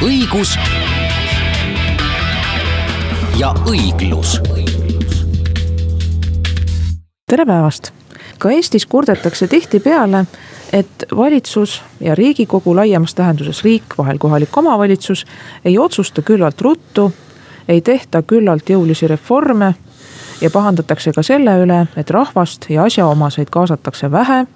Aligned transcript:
Õigus 0.00 0.54
ja 3.36 3.50
õiglus. 3.68 4.38
tere 7.28 7.44
päevast! 7.46 7.90
ka 8.38 8.50
Eestis 8.50 8.86
kurdetakse 8.86 9.48
tihtipeale, 9.48 10.24
et 10.72 11.04
valitsus 11.16 11.82
ja 12.00 12.14
riigikogu 12.14 12.72
laiemas 12.76 13.14
tähenduses 13.14 13.60
riik, 13.64 13.92
vahel 13.98 14.18
kohalik 14.18 14.56
omavalitsus 14.56 15.26
ei 15.64 15.78
otsusta 15.78 16.22
küllalt 16.22 16.60
ruttu, 16.60 17.12
ei 17.68 17.80
tehta 17.80 18.22
küllalt 18.22 18.70
jõulisi 18.72 19.08
reforme 19.08 19.74
ja 20.40 20.50
pahandatakse 20.50 21.12
ka 21.12 21.22
selle 21.22 21.58
üle, 21.60 21.82
et 21.96 22.10
rahvast 22.10 22.70
ja 22.72 22.88
asjaomaseid 22.88 23.52
kaasatakse 23.52 24.10
vähe 24.10 24.46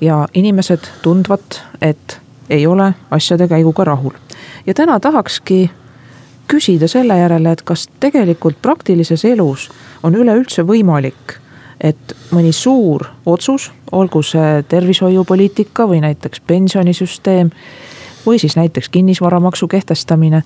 ja 0.00 0.24
inimesed 0.34 0.88
tundvat, 1.02 1.60
et 1.82 2.20
ei 2.50 2.66
ole 2.66 2.94
asjade 3.10 3.48
käiguga 3.48 3.84
rahul. 3.84 4.16
Ja 4.68 4.74
täna 4.74 5.00
tahakski 5.00 5.70
küsida 6.48 6.88
selle 6.88 7.16
järele, 7.18 7.52
et 7.52 7.62
kas 7.64 7.86
tegelikult 8.00 8.60
praktilises 8.62 9.24
elus 9.24 9.68
on 10.02 10.16
üleüldse 10.16 10.64
võimalik, 10.68 11.38
et 11.80 12.14
mõni 12.34 12.52
suur 12.52 13.06
otsus, 13.26 13.70
olgu 13.92 14.22
see 14.22 14.62
tervishoiupoliitika 14.68 15.88
või 15.88 16.02
näiteks 16.04 16.42
pensionisüsteem 16.46 17.50
või 18.26 18.40
siis 18.40 18.56
näiteks 18.60 18.88
kinnisvaramaksu 18.92 19.68
kehtestamine, 19.68 20.42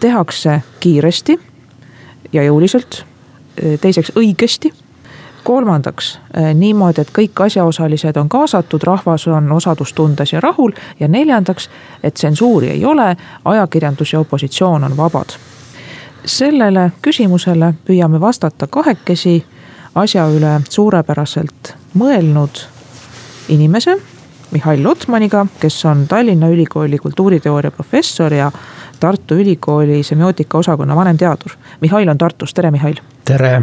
tehakse 0.00 0.60
kiiresti 0.80 1.38
ja 2.32 2.44
jõuliselt, 2.46 3.02
teiseks 3.80 4.12
õigesti 4.14 4.70
kolmandaks 5.48 6.18
eh, 6.36 6.54
niimoodi, 6.54 7.00
et 7.00 7.10
kõik 7.18 7.40
asjaosalised 7.46 8.16
on 8.20 8.28
kaasatud, 8.28 8.84
rahvas 8.84 9.24
on 9.32 9.52
osadustundes 9.52 10.32
ja 10.32 10.42
rahul. 10.44 10.74
ja 11.00 11.08
neljandaks, 11.08 11.70
et 12.02 12.14
tsensuuri 12.14 12.68
ei 12.74 12.84
ole, 12.84 13.16
ajakirjandus 13.44 14.12
ja 14.12 14.20
opositsioon 14.20 14.84
on 14.84 14.96
vabad. 14.96 15.38
sellele 16.24 16.92
küsimusele 17.02 17.72
püüame 17.86 18.20
vastata 18.20 18.66
kahekesi 18.66 19.44
asja 19.94 20.28
üle 20.28 20.60
suurepäraselt 20.68 21.72
mõelnud 21.94 22.62
inimese, 23.48 23.96
Mihhail 24.50 24.84
Lotmaniga, 24.84 25.46
kes 25.60 25.84
on 25.84 26.06
Tallinna 26.08 26.48
Ülikooli 26.48 26.98
kultuuriteooria 26.98 27.70
professor 27.70 28.34
ja 28.34 28.52
Tartu 29.00 29.34
Ülikooli 29.34 30.02
semiootika 30.02 30.58
osakonna 30.58 30.96
vanemteadur. 30.96 31.56
Mihhail 31.80 32.08
on 32.08 32.18
Tartus, 32.18 32.54
tere 32.54 32.70
Mihhail. 32.70 32.96
tere 33.24 33.62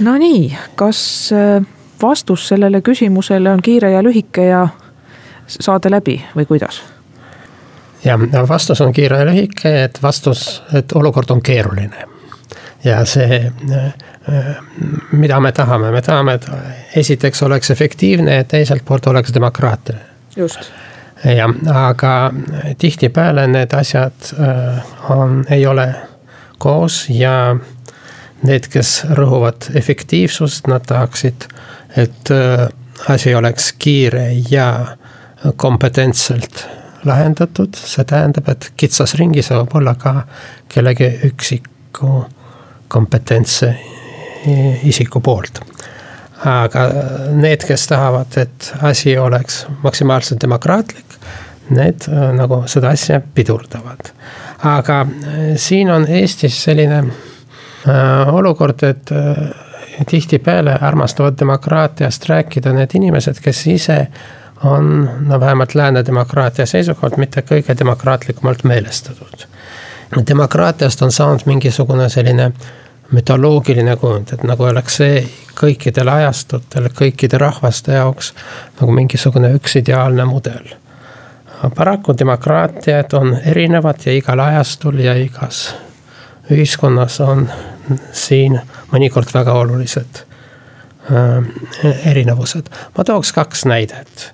Nonii, 0.00 0.56
kas 0.76 1.30
äh, 1.32 1.66
vastus 2.02 2.48
sellele 2.48 2.80
küsimusele 2.80 3.50
on 3.50 3.62
kiire 3.62 3.90
ja 3.90 4.02
lühike 4.02 4.46
ja 4.46 4.68
saade 5.46 5.90
läbi 5.90 6.18
või 6.36 6.46
kuidas? 6.46 6.82
jah, 8.04 8.48
vastus 8.48 8.80
on 8.80 8.92
kiire 8.92 9.18
ja 9.18 9.26
lühike, 9.26 9.84
et 9.84 10.02
vastus, 10.02 10.62
et 10.74 10.92
olukord 10.92 11.30
on 11.30 11.42
keeruline. 11.42 12.04
ja 12.84 13.04
see, 13.04 13.52
äh, 13.72 13.94
mida 15.12 15.40
me 15.40 15.52
tahame, 15.52 15.90
me 15.90 16.02
tahame, 16.02 16.34
et 16.34 16.50
esiteks 16.96 17.42
oleks 17.42 17.70
efektiivne 17.70 18.34
ja 18.34 18.44
teiselt 18.44 18.84
poolt 18.84 19.06
oleks 19.06 19.34
demokraatiline. 19.34 20.04
just. 20.36 20.72
jah, 21.24 21.54
aga 21.74 22.32
tihtipeale 22.78 23.46
need 23.46 23.72
asjad 23.72 24.34
äh, 24.40 24.82
on, 25.10 25.44
ei 25.50 25.66
ole 25.66 25.94
koos 26.58 27.06
ja 27.10 27.56
need, 28.44 28.68
kes 28.72 29.04
rõhuvad 29.16 29.70
efektiivsust, 29.76 30.68
nad 30.70 30.84
tahaksid, 30.88 31.48
et 31.96 32.30
äh, 32.30 32.68
asi 33.08 33.34
oleks 33.34 33.72
kiire 33.78 34.28
ja 34.50 34.96
kompetentselt 35.56 36.66
lahendatud, 37.04 37.76
see 37.76 38.04
tähendab, 38.08 38.48
et 38.48 38.70
kitsas 38.80 39.14
ringis 39.20 39.50
võib 39.52 39.76
olla 39.80 39.94
ka 40.00 40.14
kellegi 40.72 41.10
üksiku 41.28 42.24
kompetentse 42.88 43.74
isiku 44.84 45.20
poolt. 45.20 45.60
aga 46.44 46.80
need, 47.32 47.64
kes 47.64 47.86
tahavad, 47.88 48.36
et 48.36 48.72
asi 48.84 49.18
oleks 49.18 49.62
maksimaalselt 49.82 50.42
demokraatlik, 50.42 51.16
need 51.72 52.04
äh, 52.08 52.32
nagu 52.36 52.62
seda 52.68 52.90
asja 52.92 53.20
pidurdavad. 53.34 54.10
aga 54.62 55.00
äh, 55.00 55.56
siin 55.56 55.90
on 55.90 56.06
Eestis 56.08 56.62
selline 56.62 57.04
Äh, 57.04 57.33
olukord, 58.32 58.82
et 58.82 59.10
äh, 59.12 59.48
tihtipeale 60.06 60.78
armastavad 60.80 61.34
demokraatiast 61.40 62.28
rääkida 62.28 62.72
need 62.72 62.94
inimesed, 62.94 63.40
kes 63.42 63.66
ise 63.66 64.06
on, 64.64 65.10
no 65.26 65.40
vähemalt 65.40 65.74
lääne 65.74 66.06
demokraatia 66.06 66.66
seisukohalt, 66.66 67.16
mitte 67.16 67.42
kõige 67.42 67.78
demokraatlikumalt 67.78 68.64
meelestatud. 68.64 69.46
demokraatiast 70.26 71.02
on 71.02 71.12
saanud 71.12 71.40
mingisugune 71.46 72.08
selline 72.08 72.52
mütoloogiline 73.12 73.96
kujund, 73.96 74.32
et 74.32 74.42
nagu 74.42 74.64
oleks 74.64 74.96
see 74.96 75.24
kõikidel 75.60 76.08
ajastutel, 76.08 76.88
kõikide 76.88 77.38
rahvaste 77.38 77.92
jaoks 77.92 78.32
nagu 78.80 78.92
mingisugune 78.92 79.52
üks 79.54 79.76
ideaalne 79.76 80.24
mudel. 80.24 80.74
paraku 81.74 82.14
demokraatiad 82.18 83.12
on 83.12 83.38
erinevad 83.44 84.06
ja 84.06 84.12
igal 84.12 84.40
ajastul 84.40 84.98
ja 84.98 85.14
igas 85.14 85.74
ühiskonnas 86.50 87.20
on 87.20 87.48
siin 88.12 88.58
mõnikord 88.92 89.32
väga 89.34 89.52
olulised 89.52 90.22
äh, 91.10 91.96
erinevused. 92.10 92.70
ma 92.96 93.04
tooks 93.04 93.32
kaks 93.32 93.64
näidet. 93.64 94.32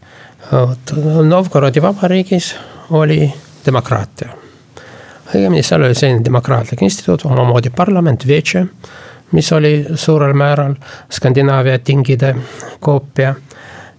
Novgorodi 1.28 1.82
vabariigis 1.82 2.54
oli 2.90 3.32
demokraatia. 3.66 4.28
õigemini 5.34 5.62
seal 5.62 5.84
oli 5.86 5.94
selline 5.94 6.24
demokraatlik 6.24 6.82
instituut, 6.82 7.24
omamoodi 7.24 7.70
parlament, 7.70 8.26
mis 9.32 9.52
oli 9.52 9.86
suurel 9.94 10.32
määral 10.34 10.74
Skandinaavia 11.10 11.78
tingide 11.78 12.34
koopia 12.80 13.34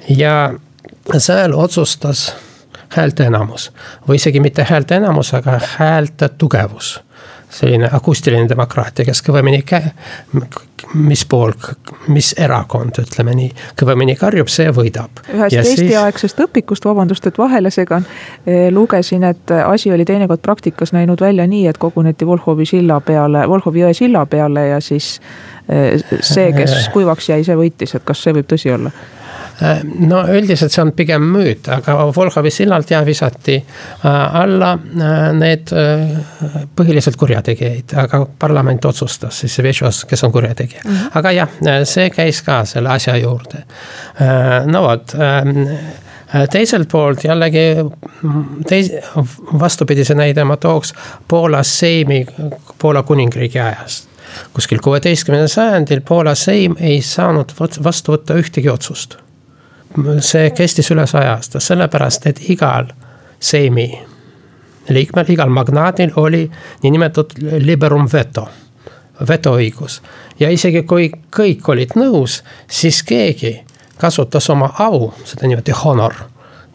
ja 0.09 0.53
seal 1.17 1.53
otsustas 1.55 2.35
häälteenamus 2.89 3.71
või 4.07 4.15
isegi 4.15 4.39
mitte 4.39 4.65
häälteenamus, 4.69 5.33
aga 5.33 5.59
häälte 5.77 6.29
tugevus 6.29 6.99
selline 7.51 7.89
akustiline 7.93 8.49
demokraatia, 8.49 9.05
kes 9.05 9.21
kõvemini 9.25 9.61
kä-, 9.67 9.83
mis 10.93 11.25
pool, 11.29 11.53
mis 12.11 12.31
erakond, 12.39 13.01
ütleme 13.03 13.35
nii, 13.37 13.49
kõvemini 13.79 14.15
karjub, 14.19 14.49
see 14.51 14.71
võidab. 14.75 15.21
ühest 15.33 15.57
Eesti-aegsest 15.59 16.37
siis... 16.37 16.47
õpikust, 16.47 16.85
vabandust, 16.87 17.27
et 17.27 17.37
vahele 17.37 17.71
segan, 17.71 18.07
eh, 18.45 18.69
lugesin, 18.73 19.23
et 19.27 19.53
asi 19.65 19.91
oli 19.91 20.05
teinekord 20.07 20.41
praktikas 20.41 20.93
näinud 20.95 21.21
välja 21.21 21.47
nii, 21.47 21.67
et 21.67 21.79
koguneti 21.81 22.27
Volhovi 22.27 22.65
silla 22.65 22.99
peale, 23.05 23.47
Volhovi 23.49 23.85
jõe 23.85 23.93
silla 23.97 24.25
peale 24.25 24.67
ja 24.67 24.79
siis 24.81 25.17
eh, 25.69 25.99
see, 26.19 26.51
kes 26.57 26.77
kuivaks 26.95 27.29
jäi, 27.29 27.43
see 27.47 27.57
võitis, 27.57 27.95
et 27.95 28.07
kas 28.07 28.23
see 28.23 28.35
võib 28.39 28.49
tõsi 28.51 28.73
olla? 28.73 28.93
Äh, 29.61 29.83
no 30.07 30.23
üldiselt 30.33 30.73
see 30.73 30.81
on 30.81 30.91
pigem 30.97 31.25
müüt, 31.35 31.67
aga 31.69 32.07
Volhovi 32.15 32.49
sillalt 32.53 32.89
ja 32.89 33.03
visati 33.05 33.59
äh, 33.59 34.07
alla 34.41 34.71
äh, 34.73 35.17
need 35.37 35.69
põhiliselt 36.77 37.17
kurjategijaid, 37.21 37.93
aga 38.01 38.23
parlament 38.41 38.85
otsustas 38.89 39.43
siis 39.43 39.59
Vešos, 39.61 40.03
kes 40.09 40.25
on 40.25 40.33
kurjategija 40.33 40.81
mm. 40.85 40.91
-hmm. 40.91 41.17
aga 41.19 41.31
jah, 41.37 41.55
see 41.85 42.09
käis 42.09 42.41
ka 42.41 42.63
selle 42.65 42.89
asja 42.89 43.17
juurde. 43.17 43.63
no 44.65 44.81
vot 44.83 45.13
teiselt 46.51 46.89
poolt 46.91 47.23
jällegi 47.23 47.65
teis-, 48.67 48.93
vastupidise 49.59 50.15
näide 50.15 50.43
ma 50.43 50.57
tooks 50.57 50.93
Poola 51.27 51.63
seimi 51.63 52.25
Poola 52.79 53.03
kuningriigi 53.03 53.59
ajast. 53.59 54.07
kuskil 54.53 54.79
kuueteistkümnendal 54.83 55.47
sajandil 55.47 56.01
Poola 56.01 56.35
seim 56.35 56.75
ei 56.79 57.01
saanud 57.01 57.51
vastu 57.83 58.17
võtta 58.17 58.33
ühtegi 58.33 58.69
otsust 58.69 59.21
see 60.19 60.49
kestis 60.55 60.91
üle 60.91 61.05
saja 61.07 61.35
aasta, 61.35 61.59
sellepärast 61.59 62.27
et 62.27 62.41
igal 62.49 62.91
seimi 63.39 63.87
liikmel, 64.89 65.29
igal 65.29 65.49
magnaadil 65.49 66.11
oli 66.15 66.43
niinimetatud 66.83 67.37
liberum 67.65 68.07
veto, 68.13 68.47
vetoõigus. 69.27 70.01
ja 70.39 70.49
isegi 70.49 70.83
kui 70.83 71.11
kõik 71.37 71.69
olid 71.69 71.95
nõus, 71.95 72.41
siis 72.69 73.03
keegi 73.03 73.61
kasutas 73.97 74.49
oma 74.49 74.73
au, 74.79 75.13
seda 75.25 75.47
niimoodi 75.47 75.71
honor 75.83 76.15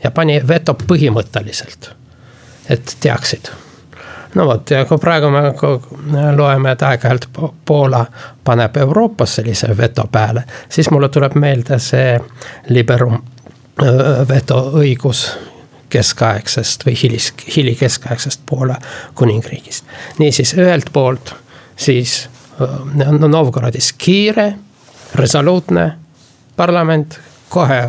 ja 0.03 0.11
pani 0.11 0.41
veto 0.49 0.77
põhimõtteliselt, 0.87 1.91
et 2.71 2.97
teaksid 3.01 3.66
no 4.37 4.47
vot 4.47 4.71
ja 4.71 4.85
kui 4.85 4.99
praegu 5.01 5.31
me 5.33 5.43
loeme, 6.37 6.73
et 6.73 6.83
aeg-ajalt 6.83 7.29
Poola 7.65 8.05
paneb 8.45 8.77
Euroopas 8.77 9.39
sellise 9.41 9.73
veto 9.77 10.07
peale, 10.13 10.45
siis 10.69 10.91
mulle 10.91 11.09
tuleb 11.09 11.35
meelde 11.41 11.79
see 11.83 12.19
liberum 12.69 13.19
veto 14.29 14.61
õigus 14.81 15.27
keskaegsest 15.89 16.87
või 16.87 16.97
hilis, 17.03 17.33
hilikeskaegsest 17.57 18.41
Poola 18.47 18.77
kuningriigist. 19.15 19.85
niisiis 20.19 20.55
ühelt 20.59 20.93
poolt 20.93 21.35
siis 21.77 22.29
no 22.95 23.29
Novgorodis 23.29 23.93
kiire, 23.93 24.55
resoluutne 25.15 25.91
parlament, 26.57 27.19
kohe 27.49 27.83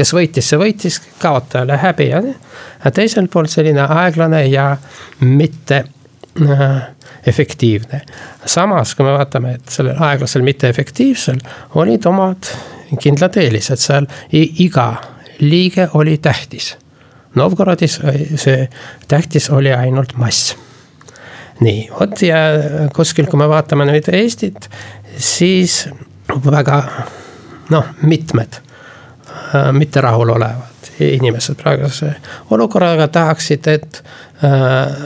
kes 0.00 0.14
võitis, 0.16 0.48
see 0.48 0.60
võitis, 0.60 0.96
kaotajale 1.20 1.76
häbi 1.82 2.08
ja, 2.08 2.22
ja 2.84 2.92
teiselt 2.94 3.30
poolt 3.32 3.52
selline 3.52 3.84
aeglane 3.84 4.46
ja 4.48 4.72
mitte 5.20 5.82
äh, 6.40 6.76
efektiivne. 7.28 8.00
samas, 8.46 8.94
kui 8.96 9.04
me 9.04 9.12
vaatame, 9.12 9.58
et 9.58 9.74
sellel 9.74 10.00
aeglasel 10.00 10.44
mitteefektiivsel 10.46 11.42
olid 11.82 12.06
omad 12.08 12.48
kindlad 13.00 13.36
eelised, 13.38 13.82
seal 13.82 14.08
iga 14.32 14.88
liige 15.40 15.88
oli 15.94 16.16
tähtis. 16.18 16.72
Novgorodis 17.36 18.00
see 18.40 18.64
tähtis 19.08 19.50
oli 19.54 19.72
ainult 19.74 20.16
mass. 20.16 20.56
nii, 21.60 21.90
vot 21.92 22.22
ja 22.24 22.40
kuskil, 22.96 23.28
kui 23.28 23.38
me 23.38 23.48
vaatame 23.48 23.84
nüüd 23.84 24.08
Eestit, 24.16 24.70
siis 25.20 25.84
väga 26.48 26.80
noh, 27.70 27.94
mitmed 28.00 28.62
Äh, 28.62 28.69
mitte 29.72 30.00
rahul 30.00 30.28
olevad 30.28 30.70
inimesed 31.00 31.54
praeguse 31.54 32.14
olukorraga 32.50 33.08
tahaksid, 33.08 33.66
et 33.66 34.04
äh, 34.44 34.96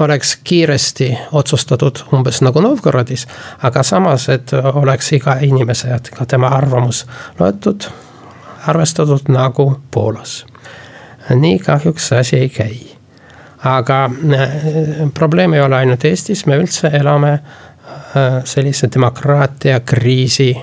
oleks 0.00 0.38
kiiresti 0.44 1.18
otsustatud 1.32 1.98
umbes 2.12 2.42
nagu 2.42 2.60
Novgorodis, 2.60 3.26
aga 3.62 3.82
samas, 3.82 4.28
et 4.28 4.52
oleks 4.74 5.12
iga 5.12 5.36
inimese, 5.40 5.90
et 5.94 6.10
ka 6.16 6.26
tema 6.26 6.48
arvamus 6.48 7.06
loetud, 7.38 7.88
arvestatud 8.66 9.28
nagu 9.28 9.80
Poolas. 9.90 10.44
nii 11.34 11.58
kahjuks 11.58 12.08
see 12.08 12.18
asi 12.18 12.36
ei 12.36 12.48
käi. 12.48 12.80
aga 13.64 14.04
äh, 14.04 14.50
probleem 15.14 15.52
ei 15.52 15.60
ole 15.60 15.76
ainult 15.76 16.04
Eestis, 16.04 16.46
me 16.46 16.56
üldse 16.56 16.90
elame 16.92 17.38
sellise 18.44 18.88
demokraatia 18.94 19.80
kriisi 19.80 20.56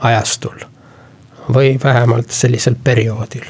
ajastul 0.00 0.71
või 1.54 1.78
vähemalt 1.84 2.30
sellisel 2.30 2.76
perioodil. 2.84 3.44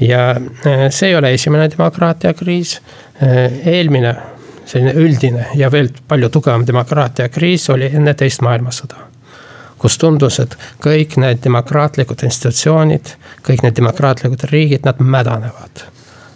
ja 0.00 0.30
äh, 0.30 0.88
see 0.90 1.08
ei 1.08 1.16
ole 1.16 1.34
esimene 1.34 1.70
demokraatia 1.70 2.34
kriis, 2.34 2.80
äh, 3.22 3.66
eelmine 3.66 4.16
selline 4.70 4.92
üldine 4.94 5.46
ja 5.54 5.70
veel 5.72 5.90
palju 6.08 6.28
tugevam 6.28 6.66
demokraatia 6.66 7.28
kriis 7.28 7.70
oli 7.70 7.90
enne 7.94 8.14
teist 8.14 8.42
maailmasõda. 8.42 9.06
kus 9.80 9.96
tundus, 9.98 10.36
et 10.40 10.56
kõik 10.84 11.14
need 11.16 11.38
demokraatlikud 11.44 12.20
institutsioonid, 12.22 13.14
kõik 13.46 13.62
need 13.64 13.76
demokraatlikud 13.76 14.44
riigid, 14.50 14.84
nad 14.84 15.00
mädanevad. 15.00 15.84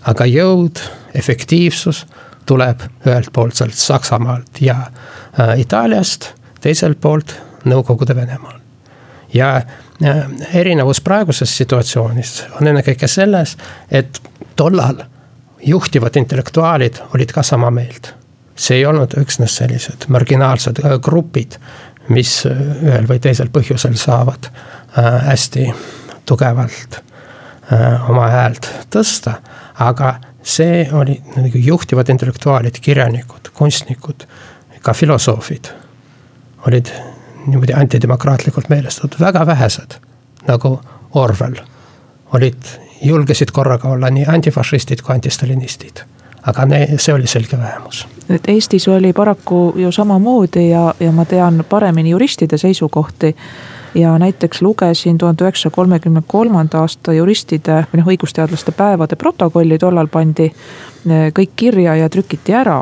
aga 0.05 0.25
jõud, 0.25 0.81
efektiivsus 1.15 2.07
tuleb 2.47 2.81
ühelt 3.07 3.33
poolt 3.33 3.55
sealt 3.57 3.75
Saksamaalt 3.75 4.61
ja 4.61 4.77
äh, 5.41 5.61
Itaaliast, 5.61 6.33
teiselt 6.61 7.01
poolt 7.01 7.37
Nõukogude 7.65 8.17
Venemaalt. 8.17 8.64
Ja 9.35 9.63
erinevus 10.55 11.01
praeguses 11.01 11.57
situatsioonis 11.57 12.45
on 12.61 12.69
ennekõike 12.71 13.09
selles, 13.09 13.57
et 13.91 14.21
tollal 14.57 15.05
juhtivad 15.67 16.17
intellektuaalid 16.17 17.01
olid 17.15 17.33
ka 17.33 17.43
sama 17.43 17.71
meelt. 17.71 18.15
see 18.57 18.77
ei 18.77 18.87
olnud 18.87 19.17
üksnes 19.19 19.57
sellised 19.57 20.05
marginaalsed 20.15 20.79
äh, 20.85 20.93
grupid, 21.03 21.57
mis 22.09 22.45
äh, 22.47 22.61
ühel 22.87 23.09
või 23.09 23.19
teisel 23.19 23.49
põhjusel 23.51 23.97
saavad 23.99 24.47
äh, 24.47 25.27
hästi 25.31 25.73
tugevalt 26.27 27.01
oma 28.09 28.27
häält 28.29 28.67
tõsta, 28.93 29.39
aga 29.81 30.19
see 30.43 30.85
oli 30.93 31.15
nagu 31.37 31.59
juhtivad 31.59 32.11
intellektuaalid, 32.13 32.77
kirjanikud, 32.81 33.49
kunstnikud, 33.57 34.27
ka 34.85 34.93
filosoofid 34.93 35.71
olid 36.69 36.93
niimoodi 37.47 37.77
antidemokraatlikult 37.77 38.69
meelestatud, 38.69 39.21
väga 39.21 39.47
vähesed, 39.47 39.99
nagu 40.49 40.81
Orwell, 41.15 41.61
olid, 42.33 42.73
julgesid 43.03 43.53
korraga 43.53 43.89
olla 43.89 44.11
nii 44.11 44.25
antifašistid 44.29 45.03
kui 45.03 45.15
antistalinistid 45.15 46.05
aga 46.47 46.67
ne, 46.69 46.81
see 47.01 47.15
oli 47.15 47.27
selge 47.27 47.59
vähemus. 47.59 48.07
et 48.29 48.49
Eestis 48.49 48.89
oli 48.89 49.13
paraku 49.13 49.75
ju 49.77 49.93
samamoodi 49.93 50.69
ja, 50.71 50.95
ja 51.01 51.13
ma 51.13 51.25
tean 51.25 51.65
paremini 51.69 52.11
juristide 52.11 52.59
seisukohti. 52.59 53.37
ja 53.95 54.19
näiteks 54.19 54.63
lugesin 54.63 55.19
tuhande 55.19 55.45
üheksasaja 55.45 55.71
kolmekümne 55.71 56.23
kolmanda 56.27 56.81
aasta 56.81 57.13
juristide 57.13 57.85
või 57.93 58.01
noh, 58.01 58.09
õigusteadlaste 58.11 58.73
päevade 58.73 59.17
protokolli, 59.17 59.79
tollal 59.79 60.09
pandi 60.09 60.49
eh, 60.51 61.29
kõik 61.33 61.55
kirja 61.57 61.95
ja 61.97 62.09
trükiti 62.11 62.55
ära 62.55 62.81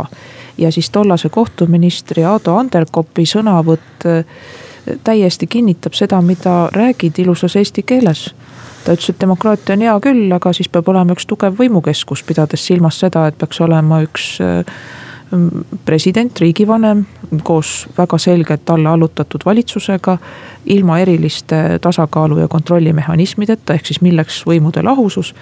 ja 0.58 0.72
siis 0.72 0.90
tollase 0.90 1.28
kohtuministri 1.28 2.24
Ado 2.24 2.56
Anderkopi 2.56 3.24
sõnavõtt 3.26 4.06
äh, 4.06 4.24
täiesti 5.04 5.46
kinnitab 5.46 5.94
seda, 5.94 6.20
mida 6.22 6.68
räägid 6.72 7.18
ilusas 7.18 7.56
eesti 7.56 7.82
keeles. 7.82 8.34
ta 8.84 8.92
ütles, 8.92 9.10
et 9.10 9.20
demokraatia 9.20 9.76
on 9.76 9.80
hea 9.86 9.94
küll, 10.02 10.32
aga 10.34 10.52
siis 10.52 10.68
peab 10.68 10.88
olema 10.90 11.14
üks 11.14 11.26
tugev 11.30 11.54
võimukeskus, 11.58 12.24
pidades 12.26 12.66
silmas 12.66 12.98
seda, 12.98 13.28
et 13.30 13.38
peaks 13.38 13.60
olema 13.62 14.00
üks 14.02 14.40
äh, 14.42 14.64
president, 15.84 16.40
riigivanem 16.40 17.04
koos 17.42 17.88
väga 17.98 18.18
selgelt 18.18 18.64
talle 18.64 18.88
allutatud 18.88 19.40
valitsusega. 19.44 20.18
ilma 20.66 20.98
eriliste 20.98 21.78
tasakaalu 21.80 22.38
ja 22.38 22.48
kontrollimehhanismideta, 22.48 23.74
ehk 23.74 23.86
siis 23.86 24.00
milleks 24.00 24.42
võimude 24.46 24.82
lahusus. 24.82 25.34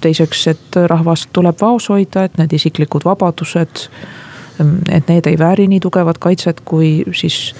teiseks, 0.00 0.46
et 0.46 0.76
rahvast 0.86 1.28
tuleb 1.32 1.56
vaos 1.60 1.88
hoida, 1.88 2.24
et 2.24 2.38
need 2.38 2.52
isiklikud 2.52 3.04
vabadused 3.04 3.88
et 4.90 5.08
need 5.08 5.26
ei 5.26 5.38
vääri 5.38 5.66
nii 5.68 5.80
tugevat 5.80 6.18
kaitset 6.18 6.60
kui 6.64 7.04
siis 7.12 7.54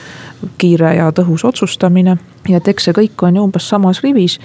kiire 0.58 0.94
ja 0.94 1.10
tõhus 1.10 1.44
otsustamine. 1.44 2.16
ja 2.48 2.56
et 2.56 2.68
eks 2.68 2.84
see 2.84 2.94
kõik 2.96 3.22
on 3.22 3.36
ju 3.36 3.42
umbes 3.44 3.68
samas 3.68 4.02
rivis. 4.02 4.38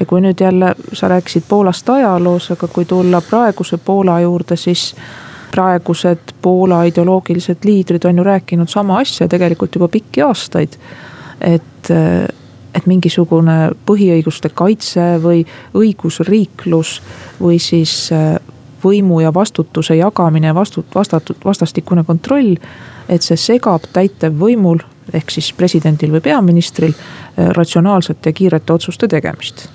ja 0.00 0.06
kui 0.06 0.20
nüüd 0.20 0.40
jälle 0.40 0.74
sa 0.92 1.08
rääkisid 1.08 1.42
Poolast 1.48 1.88
ajaloos, 1.88 2.50
aga 2.50 2.68
kui 2.68 2.84
tulla 2.84 3.20
praeguse 3.20 3.78
Poola 3.78 4.20
juurde, 4.20 4.56
siis 4.56 4.94
praegused 5.50 6.34
Poola 6.42 6.84
ideoloogilised 6.84 7.64
liidrid 7.64 8.04
on 8.04 8.18
ju 8.18 8.24
rääkinud 8.24 8.68
sama 8.68 8.98
asja 8.98 9.28
tegelikult 9.28 9.74
juba 9.74 9.88
pikki 9.88 10.22
aastaid. 10.22 10.76
et, 11.40 11.90
et 12.74 12.86
mingisugune 12.86 13.70
põhiõiguste 13.86 14.50
kaitse 14.54 15.18
või 15.22 15.44
õigusriiklus 15.74 17.02
või 17.40 17.58
siis 17.58 18.12
võimu 18.84 19.20
ja 19.20 19.34
vastutuse 19.34 19.96
jagamine 19.96 20.46
ja 20.46 20.54
vastut-, 20.54 20.94
vastatud, 20.94 21.36
vastastikune 21.44 22.04
kontroll. 22.04 22.56
et 23.08 23.22
see 23.22 23.36
segab 23.36 23.82
täitevvõimul 23.92 24.78
ehk 25.12 25.30
siis 25.30 25.52
presidendil 25.52 26.12
või 26.12 26.20
peaministril 26.20 26.92
eh, 26.92 27.48
ratsionaalsete 27.56 28.30
ja 28.30 28.32
kiirete 28.32 28.72
otsuste 28.72 29.08
tegemist. 29.08 29.68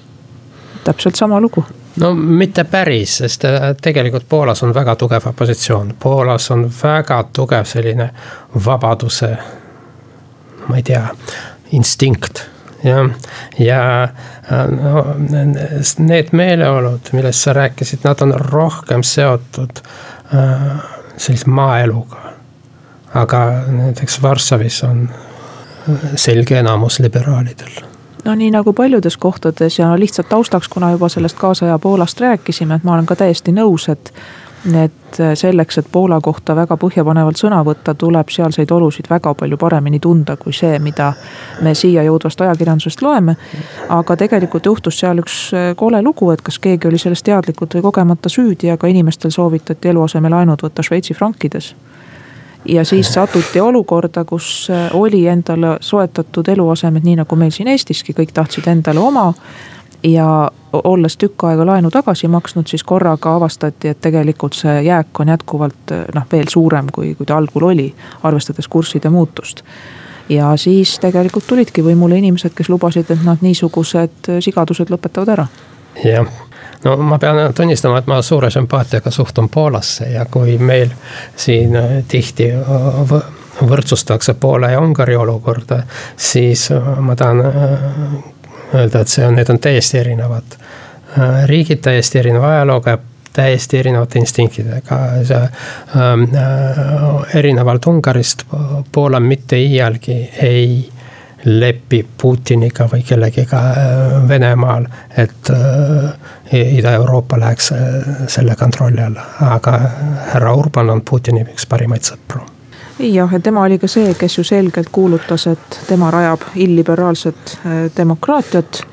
täpselt 0.83 1.15
sama 1.15 1.41
lugu 1.41 1.65
no 1.99 2.13
mitte 2.15 2.63
päris, 2.63 3.17
sest 3.17 3.45
eh, 3.45 3.75
tegelikult 3.81 4.25
Poolas 4.29 4.63
on 4.63 4.73
väga 4.73 4.95
tugev 4.95 5.27
opositsioon, 5.27 5.93
Poolas 5.99 6.51
on 6.51 6.69
väga 6.83 7.23
tugev 7.33 7.65
selline 7.65 8.09
vabaduse, 8.65 9.37
ma 10.67 10.77
ei 10.77 10.83
tea, 10.83 11.07
instinkt 11.71 12.45
jah, 12.83 13.09
ja 13.59 14.07
no, 14.07 14.13
need 16.00 16.32
meeleolud, 16.32 17.12
millest 17.12 17.46
sa 17.46 17.53
rääkisid, 17.53 18.00
nad 18.03 18.22
on 18.22 18.34
rohkem 18.34 19.03
seotud 19.03 19.82
äh, 20.34 20.62
sellise 21.18 21.50
maaeluga. 21.50 22.18
aga 23.13 23.39
näiteks 23.68 24.22
Varssavis 24.22 24.84
on 24.84 25.10
selge 26.15 26.60
enamus 26.60 27.00
liberaalidel 27.00 27.89
no 28.25 28.36
nii 28.36 28.51
nagu 28.51 28.74
paljudes 28.74 29.18
kohtades 29.18 29.79
ja 29.79 30.00
lihtsalt 30.00 30.29
taustaks, 30.29 30.68
kuna 30.68 30.91
juba 30.91 31.10
sellest 31.10 31.38
kaasaja 31.38 31.79
Poolast 31.79 32.20
rääkisime, 32.20 32.75
et 32.75 32.84
ma 32.84 32.94
olen 32.94 33.06
ka 33.06 33.15
täiesti 33.15 33.51
nõus, 33.51 33.89
et 33.91 34.13
et 34.83 35.19
selleks, 35.33 35.77
et 35.77 35.87
Poola 35.91 36.19
kohta 36.21 36.55
väga 36.55 36.75
põhjapanevalt 36.77 37.39
sõna 37.39 37.61
võtta, 37.65 37.93
tuleb 37.95 38.29
sealseid 38.31 38.71
olusid 38.71 39.07
väga 39.09 39.33
palju 39.33 39.57
paremini 39.57 39.99
tunda 39.99 40.35
kui 40.37 40.53
see, 40.53 40.79
mida 40.83 41.13
me 41.63 41.73
siia 41.75 42.03
jõudvast 42.03 42.41
ajakirjandusest 42.41 43.01
loeme. 43.01 43.35
aga 43.89 44.15
tegelikult 44.15 44.65
juhtus 44.65 44.99
seal 44.99 45.23
üks 45.23 45.51
kole 45.75 46.01
lugu, 46.01 46.31
et 46.31 46.41
kas 46.41 46.59
keegi 46.59 46.87
oli 46.87 46.97
sellest 46.97 47.25
teadlikult 47.25 47.75
või 47.75 47.87
kogemata 47.87 48.29
süüdi, 48.29 48.71
aga 48.71 48.87
inimestel 48.87 49.31
soovitati 49.31 49.89
eluasemelaenud 49.89 50.61
võtta 50.63 50.83
Šveitsi 50.83 51.13
frankides. 51.13 51.73
Ja 52.65 52.83
siis 52.85 53.13
satuti 53.13 53.59
olukorda, 53.59 54.25
kus 54.25 54.67
oli 54.93 55.27
endale 55.27 55.77
soetatud 55.81 56.47
eluasemed, 56.47 57.03
nii 57.03 57.21
nagu 57.21 57.35
meil 57.39 57.51
siin 57.55 57.71
Eestiski, 57.71 58.13
kõik 58.13 58.33
tahtsid 58.35 58.67
endale 58.67 58.99
oma 58.99 59.29
ja 60.03 60.51
olles 60.74 61.18
tükk 61.18 61.44
aega 61.44 61.65
laenu 61.65 61.91
tagasi 61.91 62.27
maksnud, 62.27 62.68
siis 62.68 62.84
korraga 62.84 63.36
avastati, 63.36 63.88
et 63.88 64.01
tegelikult 64.01 64.53
see 64.53 64.82
jääk 64.86 65.20
on 65.20 65.32
jätkuvalt 65.34 65.96
noh, 66.15 66.27
veel 66.32 66.48
suurem, 66.50 66.91
kui, 66.94 67.15
kui 67.15 67.25
ta 67.25 67.38
algul 67.38 67.70
oli, 67.72 67.88
arvestades 68.24 68.68
kursside 68.68 69.10
muutust. 69.10 69.63
ja 70.29 70.58
siis 70.58 71.00
tegelikult 71.00 71.48
tulidki 71.48 71.84
võimule 71.84 72.18
inimesed, 72.18 72.53
kes 72.56 72.70
lubasid, 72.70 73.10
et 73.12 73.25
nad 73.25 73.41
niisugused 73.41 74.29
sigadused 74.39 74.94
lõpetavad 74.94 75.34
ära. 75.38 75.48
jah 76.03 76.27
no 76.84 76.98
ma 76.98 77.20
pean 77.20 77.53
tunnistama, 77.53 77.98
et 77.98 78.08
ma 78.08 78.22
suure 78.22 78.50
sümpaatiaga 78.50 79.12
suhtun 79.12 79.50
Poolasse 79.50 80.10
ja 80.13 80.25
kui 80.25 80.58
meil 80.58 80.89
siin 81.36 81.77
tihti 82.08 82.51
võrdsustatakse 83.62 84.34
Poola 84.34 84.70
ja 84.70 84.79
Ungari 84.82 85.15
olukorda, 85.15 85.84
siis 86.18 86.70
ma 87.00 87.15
tahan 87.15 87.44
öelda, 88.73 89.01
et 89.01 89.07
see 89.07 89.25
on, 89.25 89.38
need 89.39 89.49
on 89.49 89.59
täiesti 89.59 90.01
erinevad. 90.01 90.57
Äh, 91.17 91.45
riigid, 91.49 91.81
täiesti 91.85 92.19
erineva 92.19 92.53
ajalooga 92.55 92.97
täiesti 93.33 93.77
erinevate 93.77 94.19
instinktidega, 94.19 94.97
see 95.23 95.39
ähm, 95.39 96.23
äh, 96.35 97.35
erinevalt 97.35 97.85
Ungarist, 97.88 98.43
Poola 98.91 99.19
mitte 99.19 99.57
iialgi 99.57 100.17
ei 100.41 100.89
lepi 101.45 102.03
Putiniga 102.21 102.88
või 102.91 103.03
kellegiga 103.07 103.59
äh, 103.71 104.27
Venemaal, 104.27 104.88
et 105.17 105.51
äh, 105.53 106.69
Ida-Euroopa 106.77 107.39
läheks 107.39 107.71
äh, 107.71 107.81
selle 108.27 108.55
kontrolli 108.59 109.01
alla, 109.03 109.25
aga 109.55 109.79
härra 110.33 110.53
Urban 110.53 110.89
on 110.89 111.01
Putini 111.01 111.45
üks 111.47 111.69
parimaid 111.69 112.07
sõpru 112.11 112.58
jah, 113.00 113.34
ja 113.34 113.39
tema 113.39 113.62
oli 113.62 113.79
ka 113.79 113.88
see, 113.88 114.13
kes 114.18 114.38
ju 114.38 114.44
selgelt 114.44 114.89
kuulutas, 114.91 115.48
et 115.48 115.79
tema 115.88 116.12
rajab 116.12 116.50
illiberaalset 116.56 117.58
äh, 117.65 117.79
demokraatiat. 117.98 118.84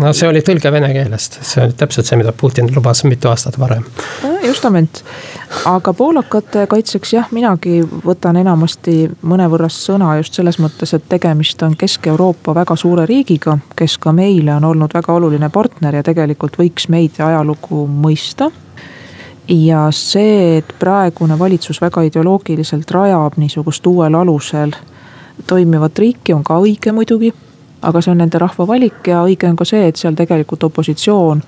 No 0.00 0.08
see 0.16 0.28
oli 0.28 0.40
tõlge 0.40 0.70
vene 0.72 0.88
keelest, 0.88 1.36
see 1.44 1.60
oli 1.60 1.74
täpselt 1.76 2.08
see, 2.08 2.16
mida 2.16 2.32
Putin 2.32 2.70
lubas 2.72 3.02
mitu 3.04 3.28
aastat 3.28 3.58
varem. 3.60 3.84
justament, 4.46 5.02
aga 5.68 5.92
poolakate 5.92 6.64
kaitseks 6.70 7.12
jah, 7.12 7.28
minagi 7.30 7.82
võtan 7.84 8.40
enamasti 8.40 9.10
mõnevõrra 9.20 9.68
sõna 9.68 10.14
just 10.16 10.38
selles 10.38 10.56
mõttes, 10.62 10.94
et 10.96 11.04
tegemist 11.08 11.62
on 11.62 11.76
Kesk-Euroopa 11.76 12.54
väga 12.56 12.76
suure 12.76 13.04
riigiga, 13.06 13.58
kes 13.76 13.98
ka 13.98 14.16
meile 14.16 14.54
on 14.54 14.64
olnud 14.64 14.96
väga 14.96 15.12
oluline 15.12 15.50
partner 15.52 16.00
ja 16.00 16.06
tegelikult 16.06 16.56
võiks 16.56 16.88
meid 16.88 17.20
ja 17.20 17.28
ajalugu 17.34 17.84
mõista 17.86 18.48
ja 19.48 19.86
see, 19.90 20.58
et 20.58 20.74
praegune 20.78 21.38
valitsus 21.38 21.80
väga 21.80 22.02
ideoloogiliselt 22.02 22.90
rajab 22.90 23.36
niisugust 23.36 23.86
uuel 23.86 24.14
alusel 24.14 24.72
toimivat 25.46 25.98
riiki, 25.98 26.32
on 26.32 26.44
ka 26.44 26.58
õige 26.58 26.92
muidugi. 26.92 27.32
aga 27.82 28.00
see 28.00 28.10
on 28.10 28.18
nende 28.18 28.38
rahva 28.40 28.66
valik 28.66 29.06
ja 29.06 29.20
õige 29.22 29.46
on 29.46 29.56
ka 29.56 29.64
see, 29.64 29.88
et 29.88 29.96
seal 29.96 30.14
tegelikult 30.16 30.64
opositsioon 30.64 31.42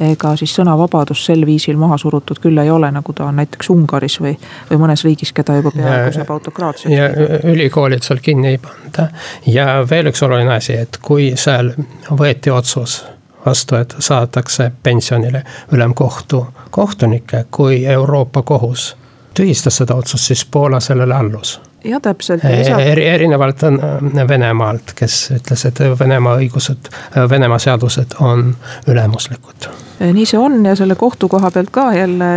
ega 0.00 0.32
siis 0.36 0.52
sõnavabadus 0.56 1.24
sel 1.26 1.44
viisil 1.46 1.76
maha 1.80 1.98
surutud 2.00 2.38
küll 2.40 2.58
ei 2.62 2.70
ole, 2.70 2.90
nagu 2.94 3.12
ta 3.12 3.26
on 3.28 3.36
näiteks 3.40 3.70
Ungaris 3.70 4.20
või, 4.20 4.34
või 4.70 4.80
mõnes 4.84 5.04
riigis, 5.04 5.32
keda 5.36 5.58
juba 5.58 5.72
peaaegu 5.76 6.12
saab 6.16 6.34
autokraatseks. 6.36 6.94
ja 6.94 7.08
ülikoolid 7.52 8.06
seal 8.06 8.22
kinni 8.24 8.54
ei 8.54 8.60
panda 8.62 9.10
ja 9.46 9.80
veel 9.90 10.12
üks 10.12 10.22
oluline 10.24 10.54
asi, 10.56 10.78
et 10.84 11.00
kui 11.02 11.32
seal 11.36 11.74
võeti 12.10 12.52
otsus 12.54 13.00
vastu, 13.46 13.76
et 13.76 13.96
saadakse 13.98 14.72
pensionile 14.82 15.44
ülemkohtu 15.72 16.46
kohtunikke, 16.70 17.44
kui 17.50 17.86
Euroopa 17.86 18.42
Kohus 18.42 18.96
tühistas 19.34 19.76
seda 19.76 19.94
otsust, 19.94 20.24
siis 20.24 20.44
Poola 20.44 20.80
sellele 20.80 21.14
allus 21.14 21.60
jah, 21.84 22.00
täpselt. 22.00 22.44
eri, 22.44 23.06
erinevalt 23.06 23.62
äh, 23.62 24.28
Venemaalt, 24.28 24.92
kes 24.94 25.30
ütles, 25.36 25.64
et 25.68 25.80
Venemaa 26.00 26.36
õigused, 26.40 26.90
äh, 27.16 27.28
Venemaa 27.30 27.58
seadused 27.58 28.16
on 28.20 28.54
ülemuslikud. 28.88 29.70
nii 30.00 30.26
see 30.26 30.38
on 30.38 30.64
ja 30.64 30.74
selle 30.76 30.94
kohtu 30.94 31.28
koha 31.28 31.50
pealt 31.50 31.70
ka 31.70 31.90
jälle 31.92 32.30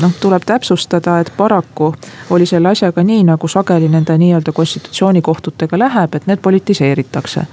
noh, 0.00 0.12
tuleb 0.20 0.42
täpsustada, 0.46 1.18
et 1.20 1.32
paraku 1.36 1.94
oli 2.30 2.46
selle 2.46 2.68
asjaga 2.68 3.02
nii, 3.04 3.24
nagu 3.28 3.48
sageli 3.48 3.88
nende 3.88 4.16
nii-öelda 4.18 4.52
konstitutsioonikohtutega 4.52 5.78
läheb, 5.78 6.14
et 6.14 6.26
need 6.26 6.40
politiseeritakse 6.42 7.44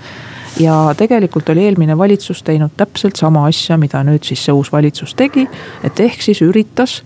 ja 0.60 0.94
tegelikult 0.98 1.50
oli 1.50 1.66
eelmine 1.66 1.98
valitsus 1.98 2.44
teinud 2.44 2.72
täpselt 2.78 3.16
sama 3.16 3.46
asja, 3.46 3.78
mida 3.78 4.04
nüüd 4.04 4.26
siis 4.26 4.46
see 4.46 4.56
uus 4.56 4.72
valitsus 4.72 5.16
tegi. 5.16 5.48
et 5.84 6.00
ehk 6.00 6.22
siis 6.22 6.42
üritas 6.42 7.04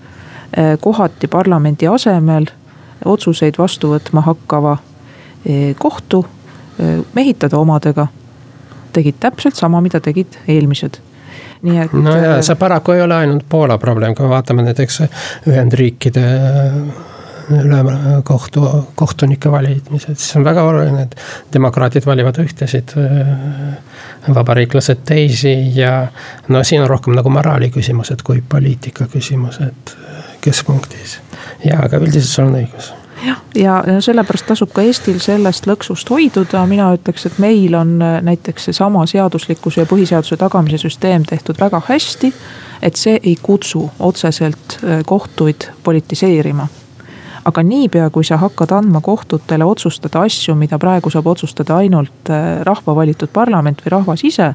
eh, 0.58 0.78
kohati 0.80 1.28
parlamendi 1.28 1.88
asemel 1.88 2.48
otsuseid 3.06 3.58
vastu 3.58 3.94
võtma 3.96 4.24
hakkava 4.26 4.78
eh, 5.46 5.76
kohtu 5.80 6.26
eh, 6.80 7.00
mehitada 7.14 7.58
omadega. 7.58 8.08
tegid 8.94 9.16
täpselt 9.20 9.56
sama, 9.56 9.82
mida 9.82 10.00
tegid 10.00 10.38
eelmised 10.48 11.00
nii 11.62 11.78
et. 11.80 11.94
no 11.94 12.16
ja 12.18 12.42
see 12.42 12.56
paraku 12.56 12.92
ei 12.92 13.02
ole 13.02 13.16
ainult 13.16 13.46
Poola 13.50 13.78
probleem, 13.78 14.16
kui 14.16 14.26
me 14.26 14.30
vaatame 14.30 14.64
näiteks 14.66 15.02
Ühendriikide 15.48 16.26
ülemkohtu 17.60 18.64
kohtunike 18.96 19.52
valimised, 19.52 20.16
siis 20.16 20.36
on 20.40 20.46
väga 20.46 20.64
oluline, 20.64 21.08
et 21.08 21.16
demokraadid 21.54 22.06
valivad 22.06 22.40
ühtesid, 22.44 22.96
äh, 22.98 24.34
vabariiklased 24.36 25.04
teisi 25.06 25.56
ja 25.76 26.08
no 26.48 26.64
siin 26.64 26.82
on 26.82 26.90
rohkem 26.90 27.18
nagu 27.18 27.30
moraali 27.30 27.72
küsimused 27.74 28.24
kui 28.24 28.44
poliitika 28.50 29.08
küsimused 29.12 29.96
keskpunktis. 30.42 31.20
ja, 31.66 31.80
aga 31.84 31.98
üldiselt 31.98 32.34
sul 32.34 32.50
on 32.50 32.60
õigus 32.64 32.94
jah, 33.26 33.40
ja 33.56 34.02
sellepärast 34.02 34.48
tasub 34.50 34.72
ka 34.74 34.84
Eestil 34.86 35.20
sellest 35.24 35.68
lõksust 35.70 36.10
hoiduda, 36.10 36.64
mina 36.70 36.92
ütleks, 36.96 37.28
et 37.30 37.40
meil 37.42 37.76
on 37.78 37.96
äh, 38.02 38.20
näiteks 38.26 38.70
seesama 38.70 39.06
seaduslikkuse 39.10 39.84
ja 39.84 39.90
põhiseaduse 39.90 40.38
tagamise 40.42 40.82
süsteem 40.82 41.26
tehtud 41.30 41.60
väga 41.60 41.82
hästi. 41.88 42.34
et 42.82 42.96
see 42.96 43.20
ei 43.24 43.36
kutsu 43.42 43.90
otseselt 44.00 44.80
äh, 44.84 45.04
kohtuid 45.06 45.70
politiseerima 45.84 46.68
aga 47.46 47.64
niipea, 47.64 48.10
kui 48.10 48.24
sa 48.24 48.38
hakkad 48.38 48.72
andma 48.72 49.02
kohtutele 49.02 49.66
otsustada 49.66 50.22
asju, 50.28 50.56
mida 50.56 50.80
praegu 50.80 51.10
saab 51.10 51.28
otsustada 51.28 51.78
ainult 51.82 52.30
äh, 52.30 52.62
rahva 52.68 52.96
valitud 52.96 53.30
parlament 53.34 53.82
või 53.86 53.98
rahvas 53.98 54.24
ise 54.24 54.54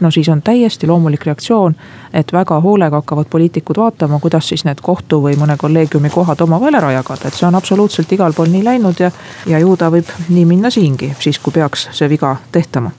no 0.00 0.10
siis 0.10 0.28
on 0.28 0.42
täiesti 0.42 0.86
loomulik 0.86 1.24
reaktsioon, 1.26 1.74
et 2.12 2.32
väga 2.32 2.60
hoolega 2.60 3.02
hakkavad 3.02 3.28
poliitikud 3.30 3.76
vaatama, 3.76 4.18
kuidas 4.20 4.48
siis 4.48 4.64
need 4.64 4.80
kohtu 4.82 5.20
või 5.22 5.36
mõne 5.36 5.56
kolleegiumi 5.60 6.10
kohad 6.10 6.40
omavahel 6.40 6.80
ära 6.80 6.92
jagada, 6.92 7.28
et 7.28 7.36
see 7.36 7.46
on 7.48 7.54
absoluutselt 7.54 8.12
igal 8.12 8.32
pool 8.32 8.48
nii 8.48 8.64
läinud 8.64 9.00
ja, 9.00 9.10
ja 9.46 9.60
ju 9.60 9.76
ta 9.76 9.90
võib 9.92 10.08
nii 10.28 10.44
minna 10.48 10.70
siingi, 10.70 11.12
siis 11.20 11.38
kui 11.38 11.52
peaks 11.52 11.88
see 11.92 12.08
viga 12.08 12.36
tehtama. 12.52 12.96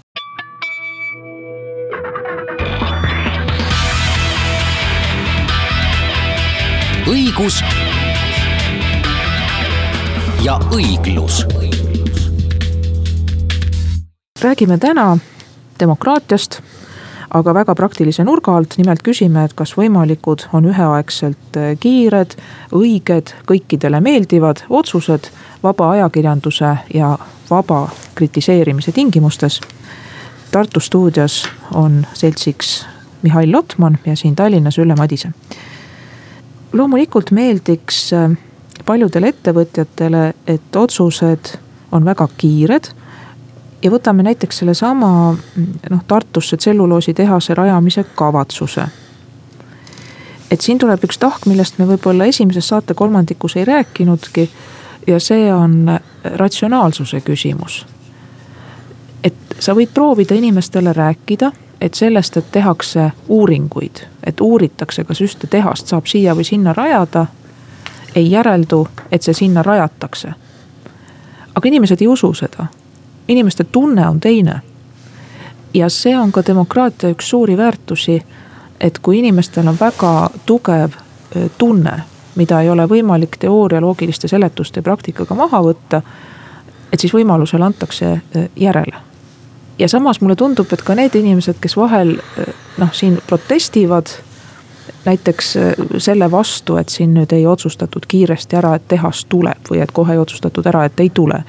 õigus 7.12 7.58
ja 10.44 10.60
õiglus. 10.74 11.46
räägime 14.42 14.78
täna 14.78 15.18
demokraatiast, 15.80 16.62
aga 17.34 17.54
väga 17.54 17.76
praktilise 17.76 18.24
nurga 18.24 18.56
alt, 18.58 18.74
nimelt 18.78 19.04
küsime, 19.04 19.44
et 19.46 19.54
kas 19.54 19.76
võimalikud 19.78 20.48
on 20.54 20.66
üheaegselt 20.66 21.60
kiired, 21.80 22.34
õiged, 22.74 23.36
kõikidele 23.46 24.02
meeldivad 24.02 24.64
otsused 24.70 25.30
vaba 25.64 25.92
ajakirjanduse 25.92 26.76
ja 26.94 27.18
vaba 27.50 27.90
kritiseerimise 28.16 28.92
tingimustes. 28.92 29.62
Tartu 30.52 30.80
stuudios 30.80 31.46
on 31.74 32.06
seltsiks 32.14 32.86
Mihhail 33.22 33.52
Lotman 33.52 34.00
ja 34.06 34.16
siin 34.16 34.36
Tallinnas 34.36 34.78
Ülle 34.78 34.96
Madise. 34.96 35.32
loomulikult 36.74 37.32
meeldiks 37.32 38.14
paljudele 38.86 39.28
ettevõtjatele, 39.28 40.34
et 40.48 40.76
otsused 40.76 41.58
on 41.92 42.06
väga 42.06 42.28
kiired. 42.38 42.92
ja 43.82 43.92
võtame 43.92 44.24
näiteks 44.24 44.58
sellesama 44.58 45.36
noh, 45.90 46.04
Tartusse 46.08 46.58
tselluloositehase 46.58 47.54
rajamise 47.54 48.04
kavatsuse. 48.16 48.86
et 50.52 50.62
siin 50.62 50.78
tuleb 50.78 51.04
üks 51.04 51.18
tahk, 51.18 51.46
millest 51.46 51.80
me 51.80 51.86
võib-olla 51.86 52.26
esimeses 52.26 52.68
saate 52.68 52.94
kolmandikus 52.94 53.56
ei 53.56 53.66
rääkinudki. 53.66 54.50
ja 55.08 55.20
see 55.20 55.54
on 55.54 56.00
ratsionaalsuse 56.24 57.22
küsimus. 57.22 57.86
et 59.24 59.36
sa 59.60 59.74
võid 59.74 59.90
proovida 59.94 60.36
inimestele 60.36 60.94
rääkida 60.94 61.52
et 61.82 61.94
sellest, 61.94 62.38
et 62.38 62.52
tehakse 62.52 63.12
uuringuid, 63.28 64.04
et 64.24 64.42
uuritakse, 64.42 65.04
kas 65.04 65.22
ühte 65.22 65.48
tehast 65.48 65.88
saab 65.88 66.06
siia 66.06 66.36
või 66.38 66.46
sinna 66.46 66.74
rajada 66.78 67.26
ei 68.16 68.32
järeldu, 68.32 68.88
et 69.12 69.22
see 69.22 69.34
sinna 69.34 69.64
rajatakse. 69.64 70.34
aga 71.56 71.68
inimesed 71.68 72.02
ei 72.02 72.08
usu 72.08 72.34
seda. 72.34 72.66
inimeste 73.28 73.64
tunne 73.64 74.08
on 74.08 74.20
teine. 74.20 74.62
ja 75.74 75.90
see 75.90 76.18
on 76.18 76.32
ka 76.32 76.44
demokraatia 76.48 77.10
üks 77.10 77.30
suuri 77.30 77.58
väärtusi, 77.58 78.22
et 78.80 79.00
kui 79.00 79.20
inimestel 79.20 79.68
on 79.68 79.78
väga 79.80 80.30
tugev 80.46 80.92
tunne, 81.58 82.04
mida 82.36 82.62
ei 82.62 82.70
ole 82.70 82.86
võimalik 82.86 83.38
teooria, 83.40 83.82
loogiliste 83.82 84.28
seletuste 84.28 84.80
ja 84.80 84.84
praktikaga 84.84 85.36
maha 85.36 85.62
võtta, 85.62 86.02
et 86.94 87.00
siis 87.00 87.14
võimalusel 87.14 87.62
antakse 87.62 88.22
järele. 88.56 88.96
ja 89.80 89.88
samas 89.88 90.22
mulle 90.22 90.36
tundub, 90.36 90.74
et 90.74 90.82
ka 90.82 90.96
need 90.96 91.16
inimesed, 91.16 91.56
kes 91.62 91.78
vahel 91.78 92.18
noh, 92.78 92.94
siin 92.94 93.22
protestivad 93.28 94.08
näiteks 95.06 95.58
selle 95.98 96.32
vastu, 96.32 96.78
et 96.78 96.90
siin 96.90 97.14
nüüd 97.14 97.34
ei 97.34 97.46
otsustatud 97.48 98.06
kiiresti 98.08 98.56
ära, 98.56 98.76
et 98.76 98.88
tehas 98.88 99.26
tuleb 99.26 99.72
või 99.72 99.82
et 99.82 99.92
kohe 99.92 100.14
ei 100.14 100.22
otsustatud 100.22 100.68
ära, 100.68 100.86
et 100.86 101.00
ei 101.00 101.10
tule 101.10 101.44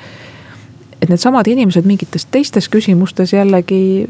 et 1.03 1.09
needsamad 1.11 1.47
inimesed 1.51 1.87
mingites 1.87 2.27
teistes 2.31 2.69
küsimustes 2.71 3.33
jällegi 3.33 4.07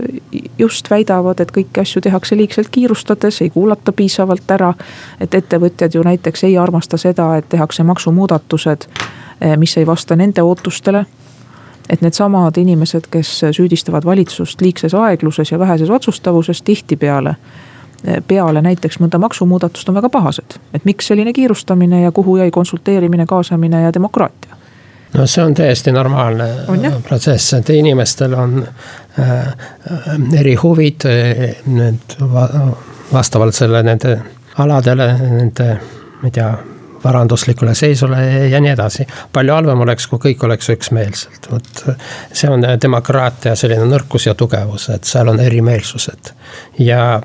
just 0.58 0.90
väidavad, 0.90 1.40
et 1.40 1.52
kõiki 1.54 1.80
asju 1.80 2.02
tehakse 2.04 2.37
liigselt 2.37 2.68
kiirustades, 2.72 3.40
ei 3.40 3.50
kuulata 3.50 3.92
piisavalt 3.92 4.50
ära. 4.50 4.75
et 5.20 5.34
ettevõtjad 5.34 5.94
ju 5.94 6.02
näiteks 6.02 6.44
ei 6.44 6.58
armasta 6.58 6.96
seda, 6.96 7.37
et 7.37 7.49
tehakse 7.49 7.82
maksumuudatused, 7.82 8.87
eh, 9.40 9.56
mis 9.56 9.76
ei 9.76 9.87
vasta 9.87 10.16
nende 10.16 10.42
ootustele. 10.42 11.06
et 11.88 12.00
needsamad 12.00 12.56
inimesed, 12.56 13.06
kes 13.11 13.40
süüdistavad 13.50 14.04
valitsust 14.04 14.61
liigses 14.61 14.94
aegluses 14.94 15.50
ja 15.50 15.58
väheses 15.58 15.90
otsustavuses, 15.90 16.62
tihtipeale 16.62 17.30
eh, 17.30 17.72
peale 18.26 18.62
näiteks 18.62 18.99
mõnda 19.00 19.18
maksumuudatust 19.18 19.88
on 19.88 19.94
väga 19.94 20.09
pahased. 20.09 20.59
et 20.75 20.85
miks 20.85 21.06
selline 21.06 21.32
kiirustamine 21.32 22.02
ja 22.02 22.12
kuhu 22.12 22.37
jäi 22.37 22.50
konsulteerimine, 22.50 23.26
kaasamine 23.26 23.82
ja 23.82 23.94
demokraatia 23.94 24.56
no 25.14 25.26
see 25.26 25.44
on 25.44 25.54
täiesti 25.54 25.92
normaalne 25.92 26.44
on, 26.68 27.02
protsess, 27.09 27.52
et 27.52 27.71
inimestel 27.71 28.35
on 28.35 28.66
äh, 29.21 29.47
eri 30.40 30.54
huvid, 30.54 31.09
need 31.66 32.16
vastavalt 33.12 33.54
selle 33.54 33.82
nende 33.82 34.18
aladele, 34.59 35.12
nende, 35.18 35.68
ma 36.21 36.28
ei 36.28 36.35
tea 36.35 36.52
varanduslikule 37.04 37.75
seisule 37.75 38.49
ja 38.49 38.61
nii 38.61 38.71
edasi. 38.71 39.06
palju 39.32 39.52
halvem 39.52 39.80
oleks, 39.80 40.06
kui 40.06 40.21
kõik 40.23 40.44
oleks 40.47 40.71
üksmeelselt, 40.71 41.49
vot 41.50 41.85
see 42.32 42.50
on 42.50 42.64
demokraatia 42.82 43.56
selline 43.59 43.88
nõrkus 43.90 44.28
ja 44.28 44.35
tugevus, 44.38 44.88
et 44.94 45.04
seal 45.04 45.28
on 45.28 45.40
erimeelsused 45.40 46.32
ja 46.78 47.21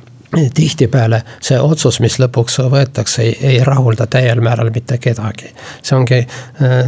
tihtipeale 0.53 1.21
see 1.41 1.59
otsus, 1.59 1.99
mis 2.03 2.17
lõpuks 2.19 2.59
võetakse, 2.71 3.21
ei, 3.23 3.37
ei 3.41 3.59
rahulda 3.63 4.07
täiel 4.11 4.41
määral 4.43 4.69
mitte 4.75 4.97
kedagi. 4.97 5.53
see 5.81 5.97
ongi 5.97 6.17
äh, 6.19 6.27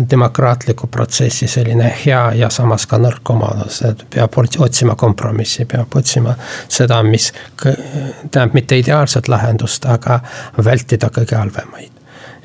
demokraatliku 0.10 0.88
protsessi 0.88 1.48
selline 1.48 1.93
hea 2.05 2.24
ja 2.36 2.50
samas 2.50 2.86
ka 2.88 2.98
nõrk 2.98 3.31
omadus, 3.31 3.81
et 3.88 4.03
peab 4.10 4.38
otsima 4.38 4.96
kompromissi, 4.96 5.65
peab 5.65 5.96
otsima 5.96 6.36
seda, 6.67 7.03
mis 7.03 7.31
tähendab 7.63 8.53
mitte 8.53 8.77
ideaalset 8.77 9.27
lahendust, 9.27 9.86
aga 9.86 10.19
vältida 10.63 11.10
kõige 11.10 11.36
halvemaid. 11.36 11.91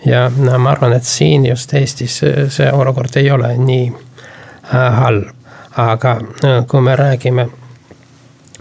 ja 0.07 0.31
ma 0.59 0.71
arvan, 0.71 0.93
et 0.93 1.05
siin 1.05 1.47
just 1.47 1.75
Eestis 1.75 2.21
see 2.49 2.73
olukord 2.73 3.17
ei 3.17 3.31
ole 3.31 3.57
nii 3.59 3.93
äh, 3.93 4.97
halb, 5.01 5.29
aga 5.77 6.17
äh, 6.45 6.67
kui 6.67 6.81
me 6.81 6.97
räägime 6.97 7.49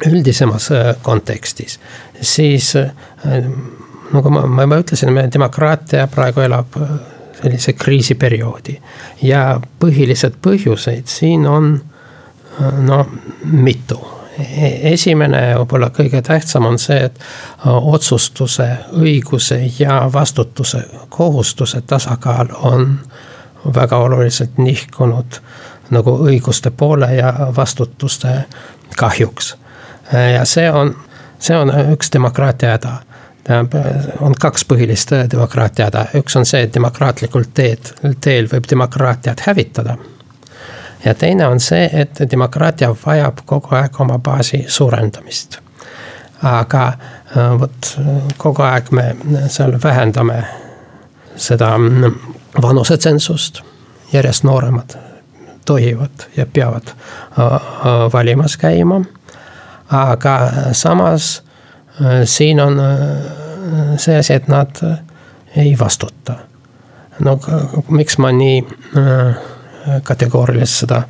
üldisemas 0.07 0.69
kontekstis, 1.01 1.79
siis 2.23 2.75
äh, 2.75 2.91
nagu 4.13 4.29
ma, 4.29 4.45
ma 4.47 4.67
juba 4.67 4.81
ütlesin, 4.83 5.13
meie 5.13 5.31
demokraatia 5.33 6.07
praegu 6.07 6.43
elab 6.43 6.77
äh, 6.81 6.95
sellise 7.41 7.73
kriisiperioodi. 7.73 8.79
ja 9.21 9.61
põhilised 9.79 10.39
põhjuseid 10.41 11.07
siin 11.07 11.47
on 11.47 11.75
äh, 12.61 12.79
no 12.83 13.05
mitu. 13.43 13.99
E-, 14.39 14.93
esimene 14.93 15.41
ja 15.49 15.57
võib-olla 15.61 15.91
kõige 15.93 16.21
tähtsam 16.25 16.65
on 16.65 16.79
see, 16.81 16.97
et 17.05 17.19
otsustuse, 17.65 18.69
õiguse 18.97 19.59
ja 19.79 20.01
vastutuse, 20.13 20.85
kohustuse 21.09 21.81
tasakaal 21.81 22.49
on 22.61 22.97
väga 23.75 23.97
oluliselt 23.97 24.57
nihkunud 24.57 25.37
nagu 25.93 26.15
õiguste 26.25 26.71
poole 26.71 27.11
ja 27.15 27.33
vastutuste 27.55 28.43
kahjuks. 28.97 29.55
ja 30.33 30.45
see 30.45 30.71
on 30.71 30.95
see 31.43 31.57
on 31.59 31.71
üks 31.93 32.13
demokraatia 32.13 32.77
häda 32.77 32.93
tähendab, 33.43 33.73
on 34.21 34.35
kaks 34.39 34.65
põhilist 34.65 35.11
demokraatia 35.31 35.89
häda, 35.89 36.05
üks 36.19 36.37
on 36.39 36.45
see, 36.47 36.63
et 36.63 36.73
demokraatlikul 36.75 37.49
teed, 37.53 37.93
teel 38.21 38.47
võib 38.51 38.67
demokraatiat 38.69 39.43
hävitada. 39.47 39.97
ja 41.05 41.13
teine 41.13 41.47
on 41.47 41.59
see, 41.59 41.89
et 41.93 42.19
demokraatia 42.31 42.93
vajab 43.05 43.43
kogu 43.45 43.75
aeg 43.75 43.99
oma 43.99 44.19
baasi 44.19 44.65
suurendamist. 44.67 45.59
aga 46.41 46.87
äh, 47.37 47.59
vot 47.59 47.97
kogu 48.37 48.61
aeg 48.61 48.91
me 48.91 49.15
seal 49.47 49.77
vähendame 49.83 50.43
seda 51.35 51.77
mm, 51.77 52.13
vanusetsensust, 52.61 53.61
järjest 54.13 54.43
nooremad 54.43 54.95
tohivad 55.65 56.27
ja 56.37 56.45
peavad 56.45 56.87
äh, 56.87 57.45
äh, 57.45 57.61
valimas 58.13 58.57
käima 58.57 59.01
aga 59.93 60.39
samas 60.71 61.43
äh, 62.01 62.21
siin 62.25 62.59
on 62.59 62.79
äh, 62.79 63.97
see 63.97 64.17
asi, 64.17 64.33
et 64.33 64.47
nad 64.47 64.83
äh, 64.83 64.97
ei 65.57 65.75
vastuta. 65.79 66.35
no 67.19 67.39
miks 67.87 68.17
ma 68.17 68.31
nii 68.33 68.63
kategooriliselt 70.03 70.79
seda 70.79 71.01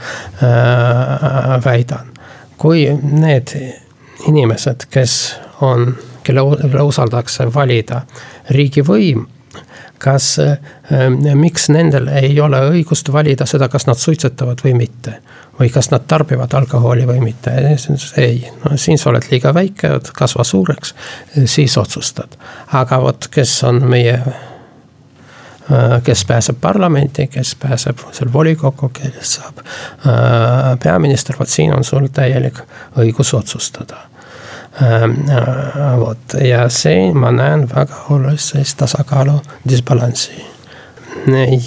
väidan, 1.66 2.10
kui 2.58 2.82
need 3.02 3.54
inimesed, 4.28 4.84
kes 4.92 5.14
on, 5.62 5.96
kelle 6.28 6.44
usaldatakse 6.84 7.48
valida 7.54 8.02
riigivõim 8.52 9.24
kas, 9.98 10.36
miks 11.40 11.70
nendel 11.72 12.12
ei 12.12 12.36
ole 12.42 12.60
õigust 12.74 13.14
valida 13.14 13.48
seda, 13.48 13.72
kas 13.72 13.88
nad 13.88 13.98
suitsetavad 13.98 14.60
või 14.66 14.76
mitte 14.84 15.22
või 15.60 15.70
kas 15.70 15.92
nad 15.92 16.02
tarbivad 16.08 16.54
alkoholi 16.54 17.08
või 17.08 17.20
mitte, 17.22 17.52
ei, 18.18 18.52
no 18.64 18.78
siin 18.78 18.98
sa 18.98 19.10
oled 19.10 19.28
liiga 19.32 19.54
väike, 19.54 20.00
kasva 20.14 20.44
suureks, 20.44 20.96
siis 21.46 21.78
otsustad. 21.78 22.38
aga 22.74 23.02
vot, 23.02 23.28
kes 23.32 23.64
on 23.64 23.84
meie, 23.90 24.14
äh, 25.72 26.02
kes 26.04 26.26
pääseb 26.26 26.58
parlamenti, 26.62 27.28
kes 27.28 27.56
pääseb 27.56 28.02
seal 28.12 28.34
volikokku, 28.34 28.90
kes 28.90 29.36
saab 29.36 29.62
äh, 29.62 30.80
peaminister, 30.84 31.36
vot 31.40 31.50
siin 31.50 31.74
on 31.74 31.84
sul 31.84 32.08
täielik 32.14 32.60
õigus 32.98 33.34
otsustada 33.38 33.98
äh, 34.82 35.06
vot 36.00 36.40
ja 36.42 36.70
siin 36.70 37.18
ma 37.18 37.32
näen 37.32 37.70
väga 37.76 38.06
olulist 38.10 38.54
sellist 38.54 38.78
tasakaalu 38.78 39.42
disbalanssi. 39.70 40.46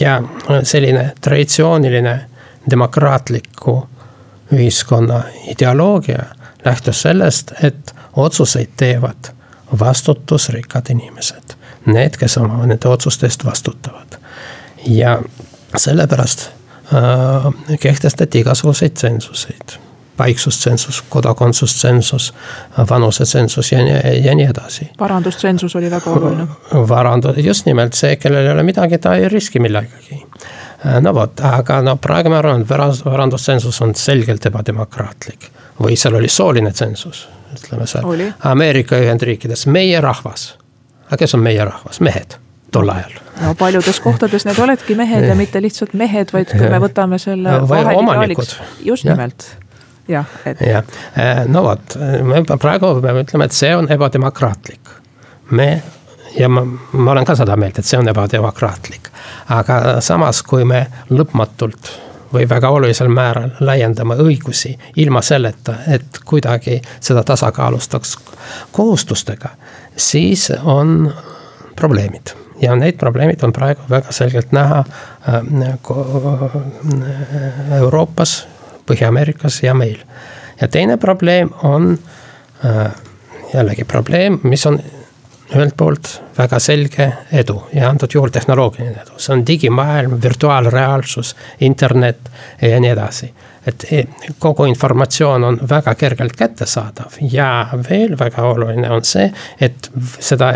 ja 0.01 0.23
selline 0.63 1.13
traditsiooniline 1.21 2.36
demokraatliku 2.71 3.89
ühiskonna 4.53 5.23
ideoloogia 5.49 6.23
lähtus 6.65 7.03
sellest, 7.03 7.53
et 7.63 7.95
otsuseid 8.17 8.69
teevad 8.77 9.33
vastutusrikkad 9.81 10.91
inimesed. 10.91 11.57
Need, 11.87 12.17
kes 12.19 12.39
oma 12.39 12.67
nende 12.67 12.89
otsuste 12.89 13.27
eest 13.27 13.45
vastutavad. 13.45 14.19
ja 14.87 15.23
sellepärast 15.77 16.51
äh, 16.95 17.79
kehtestati 17.81 18.39
igasuguseid 18.39 18.93
tsensuseid 18.95 19.79
paiksustsensus, 20.17 21.05
kodakondsustsensus, 21.09 22.35
vanusetsensus 22.91 23.73
ja, 23.73 23.79
ja 24.25 24.35
nii 24.35 24.47
edasi. 24.47 24.91
varandustsensus 25.01 25.77
oli 25.77 25.91
väga 25.91 26.11
oluline. 26.11 26.47
varandu-, 26.73 27.35
just 27.37 27.67
nimelt 27.67 27.93
see, 27.93 28.17
kellel 28.17 28.47
ei 28.47 28.53
ole 28.53 28.63
midagi, 28.63 28.99
ta 28.99 29.15
ei 29.15 29.29
riski 29.29 29.61
millegagi. 29.61 30.23
Äh, 30.85 31.01
no 31.01 31.15
vot, 31.15 31.41
aga 31.41 31.81
no 31.83 31.97
praegu 31.97 32.31
ma 32.33 32.41
arvan, 32.43 32.65
et 32.65 33.05
varandustsensus 33.05 33.81
on 33.83 33.95
selgelt 33.95 34.47
ebademokraatlik. 34.47 35.51
või 35.81 35.97
seal 35.97 36.15
oli 36.17 36.29
sooline 36.29 36.71
tsensus, 36.73 37.27
ütleme 37.53 37.87
seal. 37.87 38.33
Ameerika 38.49 38.97
Ühendriikides, 38.97 39.67
meie 39.67 40.01
rahvas. 40.01 40.55
aga 41.07 41.17
kes 41.17 41.35
on 41.35 41.41
meie 41.41 41.65
rahvas, 41.65 42.01
mehed 42.01 42.39
tol 42.73 42.89
ajal. 42.89 43.13
no 43.41 43.55
paljudes 43.55 44.01
kohtades 44.01 44.45
need 44.45 44.59
oledki 44.59 44.95
mehed 44.95 45.29
ja 45.29 45.35
mitte 45.35 45.63
lihtsalt 45.63 45.95
mehed, 45.95 46.33
vaid 46.33 46.51
kui 46.53 46.69
me 46.73 46.81
võtame 46.83 47.19
selle 47.23 47.61
omanikud. 47.97 48.57
just 48.85 49.05
ja. 49.05 49.15
nimelt 49.15 49.47
jah, 50.09 50.27
et. 50.45 50.61
jah, 50.61 50.97
äh, 51.19 51.45
no 51.49 51.63
vot, 51.67 51.99
me 52.23 52.43
praegu 52.47 52.97
peame 53.05 53.25
ütlema, 53.27 53.49
et 53.49 53.57
see 53.57 53.73
on 53.77 53.89
ebademokraatlik. 53.93 54.97
me 55.51 55.71
ja 56.39 56.49
ma, 56.49 56.65
ma 56.93 57.13
olen 57.13 57.25
ka 57.25 57.37
seda 57.37 57.57
meelt, 57.57 57.79
et 57.79 57.87
see 57.87 57.99
on 57.99 58.09
ebademokraatlik. 58.09 59.11
aga 59.49 60.01
samas, 60.01 60.43
kui 60.43 60.65
me 60.65 60.87
lõpmatult 61.11 61.93
või 62.33 62.49
väga 62.49 62.71
olulisel 62.71 63.09
määral 63.09 63.51
laiendame 63.61 64.17
õigusi 64.21 64.75
ilma 64.97 65.23
selleta, 65.23 65.75
et 65.89 66.21
kuidagi 66.25 66.81
seda 67.01 67.23
tasakaalustaks 67.25 68.17
kohustustega, 68.73 69.55
siis 69.97 70.51
on 70.65 71.13
probleemid 71.77 72.35
ja 72.61 72.77
need 72.77 72.97
probleemid 72.99 73.43
on 73.45 73.53
praegu 73.53 73.81
väga 73.91 74.13
selgelt 74.13 74.53
näha 74.53 74.85
äh, 75.29 75.43
Euroopas, 77.81 78.47
Põhja-Ameerikas 78.87 79.63
ja 79.63 79.75
meil. 79.75 79.99
ja 80.61 80.69
teine 80.69 80.97
probleem 80.97 81.51
on 81.63 81.99
äh, 82.65 82.93
jällegi 83.55 83.85
probleem, 83.85 84.41
mis 84.43 84.67
on 84.67 84.81
ühelt 85.55 85.77
poolt 85.77 86.09
väga 86.39 86.59
selge 86.59 87.07
edu 87.33 87.61
ja 87.75 87.89
antud 87.89 88.15
juhul 88.15 88.33
tehnoloogiline 88.35 89.03
edu, 89.05 89.19
see 89.19 89.35
on 89.35 89.45
digimaailm, 89.47 90.19
virtuaalreaalsus, 90.23 91.37
internet 91.61 92.31
ja 92.63 92.81
nii 92.81 92.91
edasi. 92.91 93.35
et 93.67 93.85
kogu 94.39 94.65
informatsioon 94.65 95.45
on 95.45 95.59
väga 95.71 95.95
kergelt 95.95 96.37
kättesaadav 96.37 97.17
ja 97.21 97.69
veel 97.91 98.19
väga 98.19 98.43
oluline 98.43 98.91
on 98.91 99.05
see, 99.05 99.31
et 99.61 99.91
seda 100.21 100.53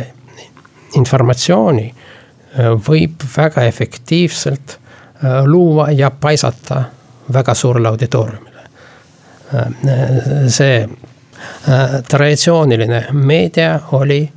informatsiooni 0.95 1.95
võib 2.89 3.25
väga 3.37 3.63
efektiivselt 3.63 4.79
luua 5.47 5.91
ja 5.91 6.11
paisata 6.11 6.83
väga 7.33 7.55
suurele 7.55 7.89
auditooriumile. 7.89 8.61
see 10.49 10.89
traditsiooniline 12.09 13.07
meedia 13.13 13.81
oli 13.93 14.33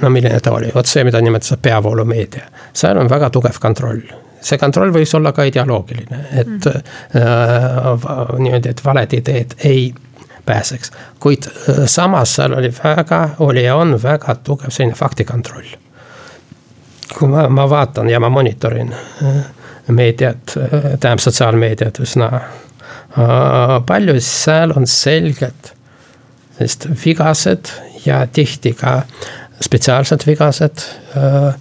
no 0.00 0.10
milline 0.10 0.40
ta 0.40 0.52
oli, 0.52 0.70
vot 0.74 0.86
see, 0.86 1.04
mida 1.04 1.20
nimetatakse 1.20 1.60
peavoolumeedia, 1.62 2.48
seal 2.72 2.98
on 2.98 3.10
väga 3.10 3.30
tugev 3.30 3.60
kontroll 3.60 4.02
see 4.42 4.58
kontroll 4.58 4.90
võis 4.94 5.12
olla 5.14 5.32
ka 5.32 5.44
ideoloogiline, 5.46 6.24
et 6.32 6.66
mm. 6.66 7.18
äh, 7.18 8.32
niimoodi, 8.38 8.72
et 8.72 8.80
valed 8.84 9.12
ideed 9.14 9.54
ei 9.68 9.92
pääseks, 10.46 10.92
kuid 11.22 11.46
äh, 11.46 11.84
samas 11.86 12.34
seal 12.36 12.56
oli 12.58 12.72
väga, 12.84 13.22
oli 13.38 13.64
ja 13.64 13.76
on 13.76 13.94
väga 14.02 14.34
tugev 14.44 14.70
selline 14.70 14.98
faktikontroll. 14.98 15.76
kui 17.18 17.28
ma, 17.28 17.44
ma 17.48 17.68
vaatan 17.70 18.08
ja 18.10 18.20
ma 18.20 18.30
monitorin 18.32 18.94
äh, 19.22 19.44
meediat 19.88 20.56
äh,, 20.56 20.70
tähendab 21.00 21.20
sotsiaalmeediat 21.20 22.00
üsna 22.00 22.30
äh, 22.34 23.78
palju, 23.86 24.18
siis 24.18 24.32
seal 24.44 24.74
on 24.76 24.86
selgelt 24.86 25.74
sellist 26.56 26.86
vigased 27.04 27.72
ja 28.06 28.26
tihti 28.26 28.72
ka 28.72 29.02
spetsiaalselt 29.62 30.26
vigased 30.26 30.84
äh, 31.16 31.54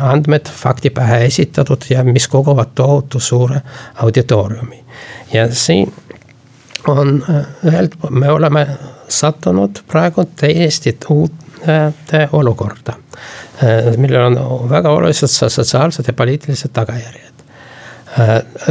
andmed 0.00 0.48
fakti 0.52 0.90
pähe 0.90 1.24
esitatud 1.24 1.86
ja 1.90 2.04
mis 2.04 2.28
koguvad 2.28 2.74
tohutu 2.74 3.20
suure 3.20 3.62
auditooriumi. 3.94 4.84
ja 5.32 5.54
siin 5.54 5.92
on 6.88 7.24
äh, 7.30 7.46
ühelt, 7.64 7.94
me 8.10 8.30
oleme 8.30 8.66
sattunud 9.08 9.82
praegu 9.88 10.24
täiesti 10.24 10.98
uute 11.10 12.28
olukorda, 12.32 12.94
äh, 13.64 13.96
millel 13.96 14.36
on 14.36 14.70
väga 14.70 14.90
olulised 14.90 15.28
sotsiaalsed 15.48 16.04
ja 16.06 16.12
poliitilised 16.12 16.72
tagajärjed 16.72 17.26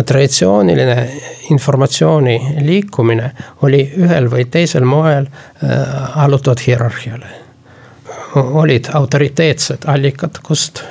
traditsiooniline 0.05 1.09
informatsiooni 1.49 2.57
liikumine 2.59 3.31
oli 3.63 3.85
ühel 3.97 4.27
või 4.27 4.43
teisel 4.51 4.83
moel 4.83 5.29
allutatud 6.15 6.59
hierarhiale 6.67 7.48
olid 8.35 8.85
autoriteetsed 8.93 9.85
allikad, 9.85 10.39
kust 10.43 10.81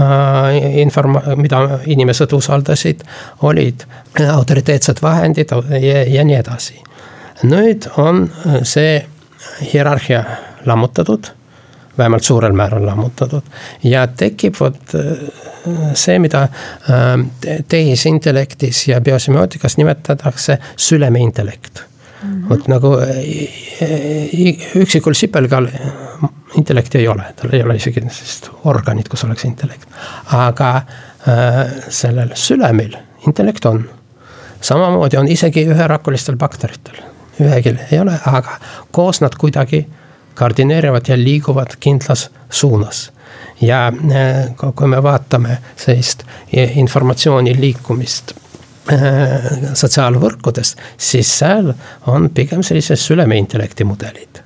äh, 0.00 0.78
informa-, 0.80 1.36
mida 1.36 1.78
inimesed 1.86 2.32
usaldasid, 2.32 3.04
olid 3.42 3.84
autoriteetsed 4.32 5.02
vahendid 5.02 5.54
ja, 5.80 6.02
ja 6.02 6.24
nii 6.24 6.36
edasi. 6.36 6.82
nüüd 7.42 7.88
on 7.98 8.28
see 8.62 9.00
hierarhia 9.72 10.24
lammutatud, 10.66 11.26
vähemalt 11.98 12.22
suurel 12.22 12.52
määral 12.52 12.86
lammutatud 12.86 13.42
ja 13.84 14.06
tekib 14.06 14.54
vot 14.60 14.94
äh, 14.94 15.24
see, 15.94 16.18
mida 16.18 16.42
äh, 16.42 17.62
tehisintellektis 17.68 18.88
ja 18.88 19.00
biosemiotikas 19.00 19.76
nimetatakse 19.76 20.58
sülemeintellekt 20.76 21.82
-hmm. 22.22 22.48
vot 22.48 22.68
nagu 22.68 22.96
üksikul 24.74 25.14
sipelgal 25.14 25.68
intellekti 26.58 26.98
ei 26.98 27.08
ole, 27.08 27.24
tal 27.36 27.52
ei 27.52 27.62
ole 27.62 27.76
isegi 27.76 28.00
sellist 28.00 28.50
organit, 28.64 29.08
kus 29.08 29.24
oleks 29.24 29.44
intellekt. 29.44 29.88
aga 30.32 30.74
äh, 30.76 31.62
sellel 31.88 32.34
sülemil 32.34 32.96
intellekt 33.26 33.64
on. 33.66 33.84
samamoodi 34.60 35.16
on 35.16 35.28
isegi 35.28 35.66
üherakulistel 35.66 36.36
bakteritel, 36.36 37.02
ühegi 37.40 37.76
ei 37.90 38.00
ole, 38.00 38.18
aga 38.26 38.58
koos 38.90 39.20
nad 39.20 39.34
kuidagi 39.38 39.86
koordineerivad 40.38 41.08
ja 41.08 41.16
liiguvad 41.18 41.76
kindlas 41.80 42.30
suunas 42.50 43.10
ja 43.60 43.86
äh, 43.88 44.54
kui 44.74 44.86
me 44.86 45.02
vaatame 45.02 45.58
sellist 45.76 46.24
informatsiooni 46.52 47.60
liikumist 47.60 48.34
Äh, 48.90 49.74
sotsiaalvõrkudes, 49.78 50.72
siis 50.98 51.28
seal 51.38 51.68
on 52.10 52.24
pigem 52.34 52.64
sellised 52.66 52.98
sülemeintellekti 52.98 53.84
mudelid. 53.86 54.40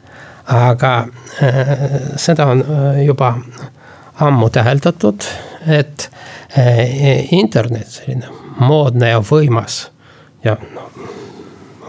Aga 0.46 1.06
äh, 1.42 1.68
seda 2.16 2.46
on 2.46 2.60
äh, 2.60 3.04
juba 3.04 3.34
ammu 4.20 4.48
täheldatud, 4.50 5.24
et 5.66 6.10
internet, 7.36 7.88
selline 7.90 8.30
moodne 8.64 9.10
ja 9.10 9.18
võimas 9.20 9.90
ja 10.44 10.54
noh, 10.72 10.86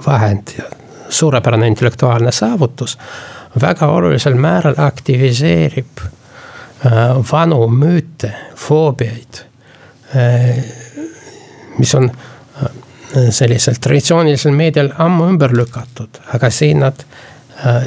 vahend 0.04 0.52
ja 0.58 0.66
suurepärane 1.10 1.70
intellektuaalne 1.72 2.34
saavutus 2.36 2.98
väga 3.62 3.88
olulisel 3.88 4.36
määral 4.36 4.76
aktiviseerib 4.82 6.02
vanu 7.32 7.62
müüte, 7.72 8.34
foobiaid, 8.56 9.40
mis 11.78 11.96
on 11.96 12.12
sellisel 13.30 13.80
traditsioonilisel 13.82 14.52
meedial 14.52 14.92
ammu 15.00 15.30
ümber 15.32 15.56
lükatud, 15.56 16.20
aga 16.34 16.52
siin 16.52 16.84
nad, 16.84 17.00
äh, 17.06 17.37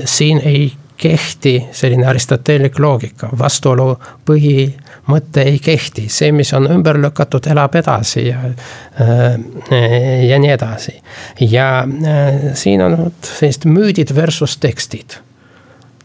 siin 0.04 0.40
ei 0.44 0.72
kehti 1.00 1.68
selline 1.72 2.06
aristoteelik 2.06 2.78
loogika, 2.78 3.30
vastuolu 3.38 3.94
põhimõte 4.28 5.44
ei 5.48 5.58
kehti, 5.62 6.08
see, 6.12 6.32
mis 6.36 6.52
on 6.56 6.68
ümber 6.74 6.98
lükatud, 7.00 7.48
elab 7.48 7.78
edasi 7.80 8.26
ja, 8.26 8.40
äh, 9.00 9.38
ja 10.28 10.38
nii 10.42 10.52
edasi. 10.52 10.98
ja 11.40 11.70
äh, 11.84 12.50
siin 12.54 12.84
on 12.84 12.98
sellised 13.22 13.64
müüdid 13.64 14.14
versus 14.14 14.58
tekstid. 14.60 15.16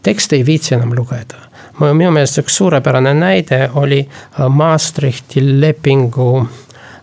tekste 0.02 0.36
ei 0.36 0.46
viitsi 0.46 0.74
enam 0.74 0.94
lugeda. 0.96 1.44
minu 1.80 2.10
meelest 2.10 2.38
üks 2.38 2.56
suurepärane 2.56 3.14
näide 3.14 3.68
oli 3.74 4.08
Maastrichti 4.48 5.60
lepingu 5.60 6.46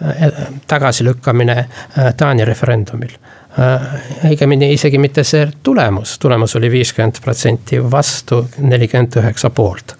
Äh, 0.03 0.31
tagasilükkamine 0.67 1.57
äh, 1.97 2.13
Taani 2.17 2.45
referendumil. 2.45 3.09
Äh, 3.53 3.81
õigemini 4.29 4.71
isegi 4.73 4.97
mitte 4.97 5.21
see 5.27 5.45
tulemus, 5.63 6.15
tulemus 6.19 6.55
oli 6.57 6.71
viiskümmend 6.73 7.19
protsenti 7.21 7.77
vastu, 7.91 8.47
nelikümmend 8.57 9.19
üheksa 9.21 9.53
poolt. 9.53 9.97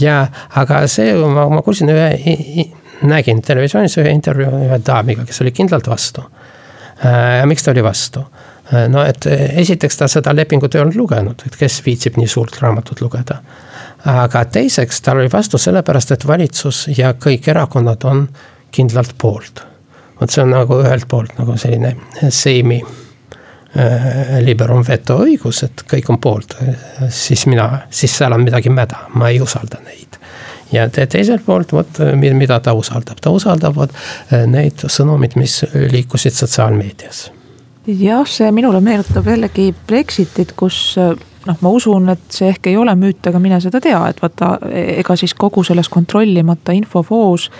ja, 0.00 0.24
aga 0.58 0.80
see, 0.90 1.12
ma, 1.14 1.44
ma 1.46 1.60
kuulsin 1.62 1.92
ühe, 1.92 2.08
nägin 3.06 3.38
televisioonis 3.42 3.94
ühe 4.02 4.10
intervjuu 4.10 4.64
ühe 4.66 4.78
daamiga, 4.86 5.22
kes 5.26 5.42
oli 5.44 5.52
kindlalt 5.54 5.86
vastu. 5.86 6.24
ja 7.02 7.46
miks 7.46 7.62
ta 7.62 7.70
oli 7.70 7.84
vastu? 7.86 8.24
no 8.90 9.04
et 9.06 9.26
esiteks 9.30 9.98
ta 9.98 10.08
seda 10.10 10.34
lepingut 10.34 10.74
ei 10.74 10.82
olnud 10.82 10.98
lugenud, 10.98 11.42
et 11.46 11.58
kes 11.58 11.80
viitsib 11.86 12.18
nii 12.18 12.30
suurt 12.30 12.58
raamatut 12.62 13.00
lugeda 13.00 13.38
aga 14.04 14.44
teiseks 14.44 15.02
tal 15.04 15.20
oli 15.20 15.30
vastu 15.32 15.58
sellepärast, 15.58 16.14
et 16.14 16.26
valitsus 16.26 16.86
ja 16.96 17.12
kõik 17.12 17.50
erakonnad 17.50 18.04
on 18.08 18.28
kindlalt 18.72 19.14
poolt. 19.18 19.69
Vot 20.20 20.30
see 20.30 20.42
on 20.44 20.52
nagu 20.54 20.80
ühelt 20.82 21.08
poolt 21.08 21.38
nagu 21.38 21.56
selline 21.60 21.94
seimi 22.28 22.80
äh, 22.82 24.38
liberum 24.44 24.84
veto 24.86 25.20
õigus, 25.24 25.64
et 25.66 25.84
kõik 25.90 26.12
on 26.12 26.20
poolt, 26.22 26.56
siis 27.08 27.46
mina, 27.50 27.86
siis 27.90 28.16
seal 28.20 28.36
on 28.36 28.44
midagi 28.44 28.72
mäda, 28.74 29.06
ma 29.14 29.32
ei 29.32 29.40
usalda 29.40 29.82
neid. 29.86 30.20
ja 30.72 30.88
te 30.88 31.06
teiselt 31.06 31.44
poolt, 31.46 31.72
vot 31.72 32.02
mida 32.14 32.60
ta 32.60 32.74
usaldab, 32.76 33.20
ta 33.20 33.30
usaldab 33.34 33.76
vot 33.76 33.92
äh, 33.96 34.46
neid 34.46 34.86
sõnumeid, 34.86 35.36
mis 35.40 35.62
liikusid 35.72 36.36
sotsiaalmeedias 36.36 37.30
jah, 37.86 38.26
see 38.28 38.50
minule 38.54 38.80
meenutab 38.84 39.26
jällegi 39.26 39.70
Brexitit, 39.86 40.52
kus 40.58 40.98
noh, 41.46 41.56
ma 41.60 41.68
usun, 41.68 42.08
et 42.12 42.22
see 42.28 42.48
ehk 42.52 42.68
ei 42.70 42.76
ole 42.76 42.94
müüt, 42.98 43.24
aga 43.26 43.40
mine 43.42 43.60
seda 43.60 43.80
tea, 43.80 44.00
et 44.10 44.20
vaata, 44.22 44.50
ega 45.00 45.16
siis 45.16 45.34
kogu 45.34 45.64
selles 45.64 45.88
kontrollimata 45.88 46.72
infovoos. 46.76 47.50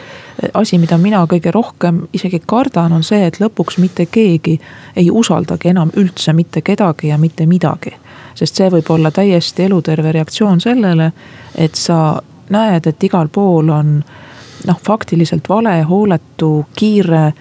asi, 0.55 0.79
mida 0.79 0.99
mina 0.99 1.25
kõige 1.29 1.53
rohkem 1.53 2.07
isegi 2.13 2.43
kardan, 2.47 2.93
on 2.93 3.03
see, 3.05 3.27
et 3.27 3.41
lõpuks 3.41 3.79
mitte 3.79 4.07
keegi 4.07 4.59
ei 4.97 5.11
usaldagi 5.11 5.69
enam 5.69 5.93
üldse 5.97 6.33
mitte 6.33 6.61
kedagi 6.61 7.09
ja 7.09 7.19
mitte 7.19 7.47
midagi. 7.47 7.95
sest 8.35 8.57
see 8.57 8.71
võib 8.71 8.91
olla 8.91 9.11
täiesti 9.11 9.65
eluterve 9.65 10.13
reaktsioon 10.13 10.61
sellele, 10.61 11.13
et 11.55 11.75
sa 11.75 12.23
näed, 12.51 12.87
et 12.87 13.05
igal 13.05 13.29
pool 13.29 13.69
on 13.69 14.03
noh, 14.67 14.81
faktiliselt 14.87 15.49
vale, 15.49 15.83
hooletu, 15.83 16.67
kiire 16.77 17.33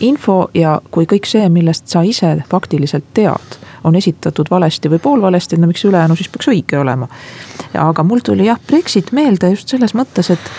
info 0.00 0.50
ja 0.54 0.80
kui 0.90 1.06
kõik 1.06 1.26
see, 1.28 1.48
millest 1.48 1.88
sa 1.88 2.02
ise 2.06 2.36
faktiliselt 2.50 3.04
tead 3.14 3.58
on 3.84 3.96
esitatud 3.96 4.46
valesti 4.50 4.90
või 4.90 4.98
poolvalesti, 4.98 5.56
no 5.56 5.68
miks 5.70 5.84
ülejäänu 5.84 6.16
siis 6.16 6.28
peaks 6.28 6.48
õige 6.50 6.78
olema. 6.78 7.08
aga 7.78 8.02
mul 8.04 8.20
tuli 8.24 8.46
jah, 8.46 8.60
Brexit 8.66 9.12
meelde 9.12 9.50
just 9.50 9.68
selles 9.68 9.94
mõttes, 9.94 10.30
et, 10.34 10.50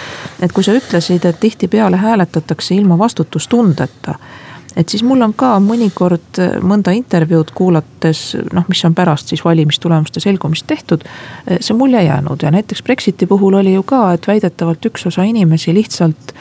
et 0.41 0.51
kui 0.51 0.63
sa 0.63 0.73
ütlesid, 0.73 1.25
et 1.25 1.39
tihtipeale 1.39 1.97
hääletatakse 1.97 2.75
ilma 2.75 2.97
vastutustundeta 2.97 4.15
et 4.75 4.89
siis 4.89 5.03
mul 5.03 5.21
on 5.25 5.34
ka 5.34 5.55
mõnikord 5.63 6.39
mõnda 6.63 6.93
intervjuud 6.95 7.51
kuulates, 7.58 8.38
noh, 8.53 8.65
mis 8.69 8.86
on 8.86 8.95
pärast 8.95 9.34
siis 9.34 9.43
valimistulemuste 9.45 10.21
selgumist 10.23 10.67
tehtud, 10.67 11.03
see 11.60 11.75
mulje 11.75 12.03
jäänud 12.05 12.43
ja 12.45 12.51
näiteks 12.53 12.84
Brexiti 12.84 13.27
puhul 13.27 13.60
oli 13.60 13.73
ju 13.73 13.84
ka, 13.84 14.13
et 14.13 14.27
väidetavalt 14.27 14.86
üks 14.91 15.08
osa 15.10 15.25
inimesi 15.27 15.73
lihtsalt 15.73 16.36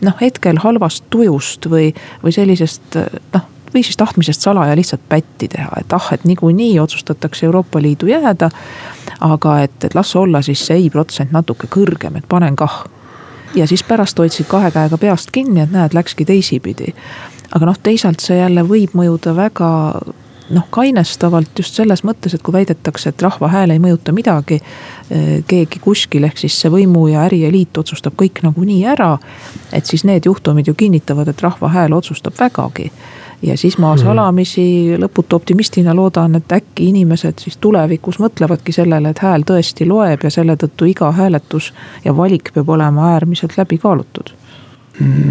noh, 0.00 0.16
hetkel 0.20 0.60
halvast 0.62 1.04
tujust 1.10 1.70
või, 1.70 1.92
või 2.24 2.34
sellisest 2.34 2.98
noh 3.34 3.54
või 3.74 3.82
siis 3.82 3.96
tahtmisest 3.96 4.40
salaja 4.40 4.76
lihtsalt 4.76 5.00
pätti 5.08 5.48
teha, 5.48 5.70
et 5.80 5.92
ah, 5.92 6.06
et 6.12 6.24
niikuinii 6.24 6.80
otsustatakse 6.80 7.46
Euroopa 7.46 7.82
Liidu 7.82 8.06
jääda. 8.06 8.50
aga 9.20 9.60
et, 9.60 9.84
et 9.84 9.94
las 9.94 10.16
olla 10.16 10.42
siis 10.42 10.66
see 10.66 10.76
ei 10.76 10.90
protsent 10.90 11.32
natuke 11.32 11.66
kõrgem, 11.66 12.16
et 12.16 12.28
panen 12.28 12.56
kah. 12.56 12.84
ja 13.54 13.66
siis 13.66 13.82
pärast 13.82 14.18
hoidsid 14.18 14.46
kahe 14.46 14.70
käega 14.70 14.98
peast 14.98 15.30
kinni, 15.30 15.60
et 15.60 15.70
näed, 15.72 15.94
läkski 15.94 16.24
teisipidi. 16.24 16.94
aga 17.54 17.66
noh, 17.66 17.78
teisalt 17.82 18.20
see 18.20 18.38
jälle 18.38 18.62
võib 18.62 18.94
mõjuda 18.94 19.36
väga 19.36 20.00
noh, 20.50 20.64
kainestavalt 20.70 21.58
just 21.58 21.74
selles 21.74 22.04
mõttes, 22.04 22.34
et 22.34 22.42
kui 22.42 22.52
väidetakse, 22.52 23.12
et 23.12 23.22
rahva 23.22 23.50
hääl 23.52 23.74
ei 23.74 23.82
mõjuta 23.82 24.12
midagi. 24.16 24.60
Eh, 25.10 25.44
keegi 25.48 25.80
kuskil, 25.80 26.24
ehk 26.24 26.38
siis 26.38 26.56
see 26.60 26.72
võimu 26.72 27.06
ja 27.12 27.24
ärieliit 27.28 27.78
otsustab 27.78 28.16
kõik 28.16 28.42
nagunii 28.42 28.84
ära. 28.86 29.18
et 29.72 29.86
siis 29.86 30.04
need 30.04 30.24
juhtumid 30.24 30.66
ju 30.66 30.74
kinnitavad, 30.74 31.28
et 31.28 31.40
rahva 31.42 31.68
hääl 31.68 31.92
otsustab 31.92 32.32
vägagi 32.40 32.90
ja 33.42 33.56
siis 33.56 33.78
ma 33.78 33.94
mhm. 33.94 34.02
salamisi 34.02 34.96
lõputu 34.98 35.36
optimistina 35.36 35.94
loodan, 35.94 36.34
et 36.34 36.52
äkki 36.52 36.88
inimesed 36.88 37.38
siis 37.38 37.56
tulevikus 37.56 38.18
mõtlevadki 38.18 38.72
sellele, 38.72 39.12
et 39.14 39.22
hääl 39.22 39.46
tõesti 39.46 39.86
loeb 39.88 40.24
ja 40.24 40.30
selle 40.30 40.56
tõttu 40.56 40.90
iga 40.90 41.12
hääletus 41.12 41.72
ja 42.04 42.16
valik 42.16 42.52
peab 42.54 42.68
olema 42.68 43.12
äärmiselt 43.12 43.56
läbikaalutud 43.58 44.37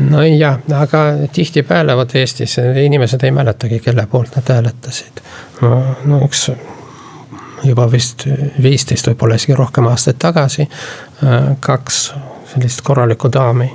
nojah, 0.09 0.59
aga 0.79 1.03
tihtipeale 1.33 1.95
vot 1.97 2.15
Eestis 2.15 2.57
inimesed 2.83 3.23
ei 3.23 3.31
mäletagi, 3.35 3.79
kelle 3.83 4.07
poolt 4.11 4.35
nad 4.35 4.53
hääletasid. 4.55 5.21
no, 5.61 5.81
no 6.05 6.21
üks 6.25 6.49
juba 7.63 7.87
vist 7.91 8.27
viisteist, 8.63 9.09
võib-olla 9.09 9.35
isegi 9.35 9.55
rohkem 9.57 9.87
aastaid 9.89 10.19
tagasi 10.21 10.67
kaks 11.59 12.01
sellist 12.47 12.81
korralikku 12.85 13.31
daami 13.33 13.71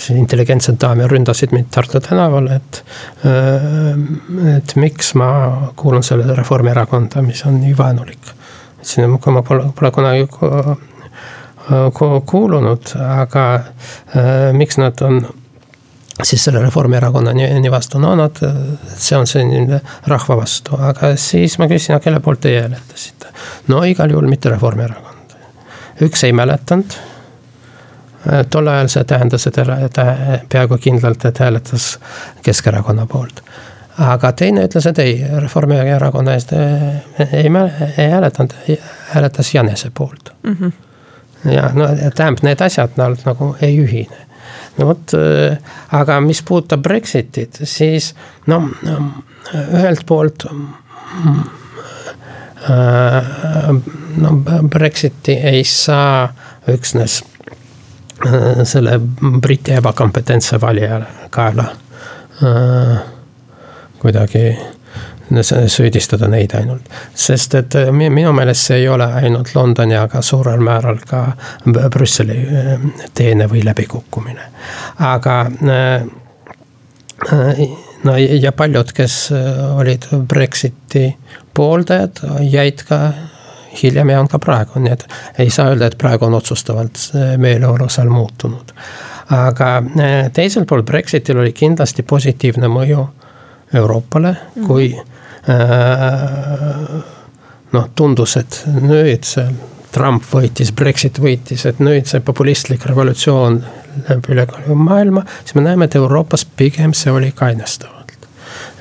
siis 0.00 0.18
intelligentsed 0.18 0.80
daami 0.80 1.06
ründasid 1.08 1.52
mind 1.52 1.70
Tartu 1.70 2.00
tänaval, 2.00 2.48
et. 2.56 2.84
Äh, 3.26 4.56
et 4.56 4.76
miks 4.76 5.14
ma 5.14 5.30
kuulun 5.76 6.02
sellele 6.02 6.34
Reformierakonda, 6.36 7.22
mis 7.22 7.44
on 7.46 7.60
nii 7.60 7.76
vaenulik. 7.78 8.32
ütlesin, 8.80 9.04
et 9.04 9.26
ma 9.26 9.42
pole, 9.42 9.72
pole 9.76 9.90
kunagi 9.92 10.28
kuulunud, 12.26 12.94
aga 13.06 13.44
äh, 13.54 14.50
miks 14.56 14.78
nad 14.80 15.02
on 15.06 15.20
siis 16.22 16.42
selle 16.44 16.60
Reformierakonna 16.60 17.32
nii, 17.32 17.60
nii 17.64 17.70
vastu, 17.72 18.00
no 18.02 18.14
nad, 18.18 18.40
see 18.96 19.16
on 19.16 19.28
selline 19.30 19.80
rahva 20.10 20.36
vastu, 20.42 20.76
aga 20.76 21.14
siis 21.16 21.56
ma 21.58 21.68
küsisin, 21.70 21.96
aga 21.96 22.04
kelle 22.08 22.20
poolt 22.24 22.42
teie 22.46 22.64
hääletasite? 22.64 23.32
no 23.68 23.84
igal 23.88 24.12
juhul 24.12 24.28
mitte 24.28 24.52
Reformierakond. 24.52 25.38
üks 26.04 26.26
ei 26.28 26.36
mäletanud 26.36 26.98
Äh, 28.28 28.44
tol 28.50 28.68
ajal 28.68 28.88
see 28.92 29.04
tähendas, 29.08 29.46
et 29.48 29.56
ta 29.96 30.04
peaaegu 30.52 30.76
kindlalt, 30.78 31.24
et 31.24 31.38
hääletas 31.40 31.94
Keskerakonna 32.44 33.06
poolt. 33.06 33.40
aga 34.00 34.32
teine 34.32 34.64
ütles, 34.68 34.86
et 34.86 34.98
ei, 34.98 35.14
Reformierakonna 35.40 36.34
eest 36.36 36.52
äh, 36.52 36.84
ei, 37.32 37.48
ei 37.98 38.10
hääletanud, 38.10 38.52
hääletas 39.14 39.54
Janese 39.54 39.90
poolt 39.94 40.32
mm. 40.42 40.56
-hmm. 40.60 40.72
Ja 41.44 41.70
no 41.74 41.88
tähendab, 42.14 42.44
need 42.44 42.60
asjad 42.64 42.98
nagu 42.98 43.54
ei 43.62 43.78
ühine. 43.80 44.26
No 44.78 44.90
vot, 44.90 45.14
äh, 45.16 45.58
aga 45.96 46.20
mis 46.24 46.42
puudutab 46.46 46.82
Brexitit, 46.82 47.62
siis 47.64 48.14
no 48.50 48.62
ühelt 49.54 50.06
poolt 50.06 50.46
no 54.20 54.32
Brexiti 54.68 55.32
ei 55.32 55.64
saa 55.64 56.28
üksnes 56.68 57.22
Äh, 58.26 58.64
selle 58.64 59.00
Briti 59.40 59.72
ebakompetentse 59.72 60.60
valija 60.60 61.00
kaela 61.30 61.64
äh, 62.44 62.98
kuidagi 63.98 64.58
süüdistada 65.66 66.28
neid 66.28 66.54
ainult. 66.54 66.82
sest 67.14 67.54
et 67.54 67.74
äh, 67.74 67.90
minu 67.92 68.32
meelest 68.32 68.70
see 68.70 68.80
ei 68.82 68.88
ole 68.88 69.06
ainult 69.22 69.54
Londoni, 69.54 69.96
aga 69.96 70.22
suurel 70.22 70.60
määral 70.60 70.98
ka 71.06 71.32
Brüsseli 71.66 72.38
teene 73.14 73.48
või 73.50 73.64
läbikukkumine. 73.64 74.50
aga 74.98 75.36
no 78.04 78.16
ja 78.16 78.52
paljud, 78.52 78.92
kes 78.96 79.16
olid 79.76 80.06
Brexiti 80.28 81.16
pooldajad, 81.54 82.22
jäid 82.40 82.82
ka 82.88 83.00
hiljem 83.82 84.08
ja 84.08 84.20
on 84.20 84.28
ka 84.28 84.38
praegu, 84.38 84.80
nii 84.80 84.92
et 84.92 85.06
ei 85.38 85.50
saa 85.50 85.70
öelda, 85.70 85.86
et 85.90 85.98
praegu 85.98 86.26
on 86.26 86.34
otsustavalt 86.34 86.98
meeleolu 87.38 87.88
seal 87.88 88.08
muutunud. 88.10 88.74
aga 89.30 89.66
teiselt 90.32 90.66
poolt 90.66 90.86
Brexitil 90.86 91.38
oli 91.38 91.52
kindlasti 91.52 92.02
positiivne 92.02 92.68
mõju 92.68 93.06
Euroopale, 93.74 94.34
kui 94.66 94.90
äh, 94.94 95.04
noh, 97.72 97.90
tundus, 97.94 98.36
et 98.40 98.62
nüüd 98.80 99.26
see 99.28 99.46
Trump 99.90 100.26
võitis, 100.30 100.72
Brexit 100.74 101.18
võitis, 101.22 101.66
et 101.66 101.80
nüüd 101.82 102.06
see 102.06 102.22
populistlik 102.22 102.86
revolutsioon 102.86 103.62
läheb 104.08 104.28
üle 104.30 104.46
maailma, 104.78 105.24
siis 105.42 105.56
me 105.58 105.64
näeme, 105.66 105.88
et 105.88 105.96
Euroopas 105.98 106.44
pigem 106.56 106.94
see 106.94 107.10
oli 107.14 107.32
kainestav 107.36 108.00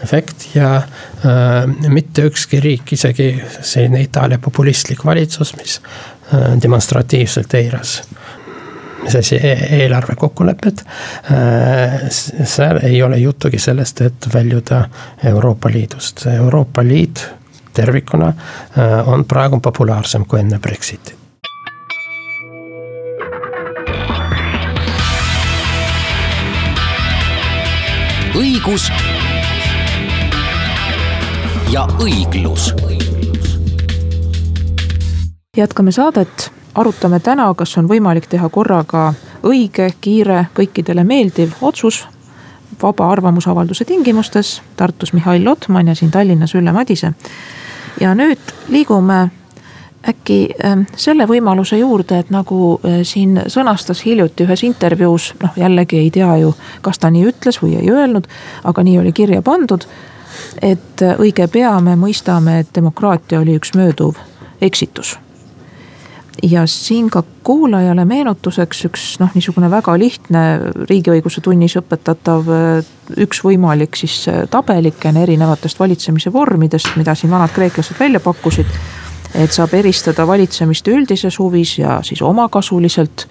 efekt 0.03 0.55
ja 0.55 0.75
äh, 0.75 1.89
mitte 1.89 2.23
ükski 2.29 2.59
riik, 2.63 2.93
isegi 2.95 3.33
selline 3.61 4.03
Itaalia 4.05 4.39
populistlik 4.39 5.05
valitsus, 5.05 5.55
mis 5.57 5.79
äh, 6.33 6.55
demonstratiivselt 6.61 7.53
eiras 7.53 8.01
e-, 9.07 9.81
eelarve 9.81 10.15
kokkulepet 10.15 10.83
äh,. 11.31 12.09
seal 12.43 12.79
ei 12.83 13.03
ole 13.03 13.17
juttugi 13.17 13.59
sellest, 13.59 14.01
et 14.01 14.29
väljuda 14.33 14.85
Euroopa 15.23 15.69
Liidust, 15.69 16.25
Euroopa 16.27 16.83
Liit 16.83 17.29
tervikuna 17.73 18.27
äh, 18.27 19.07
on 19.09 19.25
praegu 19.25 19.59
populaarsem 19.59 20.25
kui 20.25 20.39
enne 20.39 20.59
Brexitit. 20.59 21.15
õigus 28.39 28.85
ja 31.71 31.87
õiglus. 31.99 32.73
jätkame 35.57 35.91
saadet, 35.91 36.51
arutame 36.75 37.19
täna, 37.19 37.53
kas 37.57 37.77
on 37.77 37.89
võimalik 37.89 38.27
teha 38.29 38.49
korraga 38.49 39.13
õige, 39.43 39.89
kiire, 40.01 40.45
kõikidele 40.55 41.03
meeldiv 41.03 41.57
otsus 41.61 42.05
vaba 42.81 43.09
arvamusavalduse 43.11 43.85
tingimustes. 43.85 44.61
Tartus 44.75 45.13
Mihhail 45.13 45.45
Lotman 45.45 45.87
ja 45.87 45.95
siin 45.95 46.11
Tallinnas 46.11 46.55
Ülle 46.55 46.71
Madise. 46.71 47.13
ja 47.99 48.15
nüüd 48.15 48.39
liigume 48.67 49.29
äkki 50.07 50.49
ähm, 50.65 50.81
selle 50.95 51.25
võimaluse 51.27 51.77
juurde, 51.77 52.19
et 52.19 52.29
nagu 52.29 52.79
äh, 52.85 53.01
siin 53.03 53.41
sõnastas 53.47 54.05
hiljuti 54.05 54.45
ühes 54.45 54.63
intervjuus, 54.63 55.33
noh 55.43 55.57
jällegi 55.57 55.97
ei 55.97 56.11
tea 56.11 56.37
ju, 56.37 56.53
kas 56.81 56.99
ta 56.99 57.09
nii 57.09 57.25
ütles 57.27 57.59
või 57.61 57.75
ei 57.81 57.91
öelnud, 57.91 58.27
aga 58.63 58.83
nii 58.83 58.99
oli 58.99 59.11
kirja 59.11 59.41
pandud 59.41 59.83
et 60.61 61.01
õige 61.19 61.47
pea 61.51 61.73
me 61.83 61.95
mõistame, 61.99 62.59
et 62.63 62.71
demokraatia 62.75 63.39
oli 63.39 63.57
üks 63.59 63.73
mööduv 63.77 64.19
eksitus. 64.61 65.17
Ja 66.43 66.65
siin 66.67 67.09
ka 67.09 67.23
kuulajale 67.43 68.05
meenutuseks 68.05 68.85
üks 68.89 69.05
noh, 69.21 69.31
niisugune 69.35 69.69
väga 69.71 69.95
lihtne 69.99 70.43
riigiõiguse 70.89 71.41
tunnis 71.45 71.75
õpetatav 71.79 72.49
üks 73.25 73.43
võimalik 73.45 73.97
siis 73.99 74.21
tabelikene 74.51 75.23
erinevatest 75.25 75.79
valitsemise 75.79 76.33
vormidest, 76.33 76.93
mida 76.99 77.15
siin 77.15 77.33
vanad 77.33 77.53
kreeklased 77.55 77.99
välja 77.99 78.19
pakkusid. 78.23 78.69
et 79.35 79.51
saab 79.53 79.73
eristada 79.77 80.27
valitsemist 80.27 80.87
üldises 80.87 81.39
huvis 81.39 81.77
ja 81.77 81.99
siis 82.03 82.21
omakasuliselt 82.21 83.27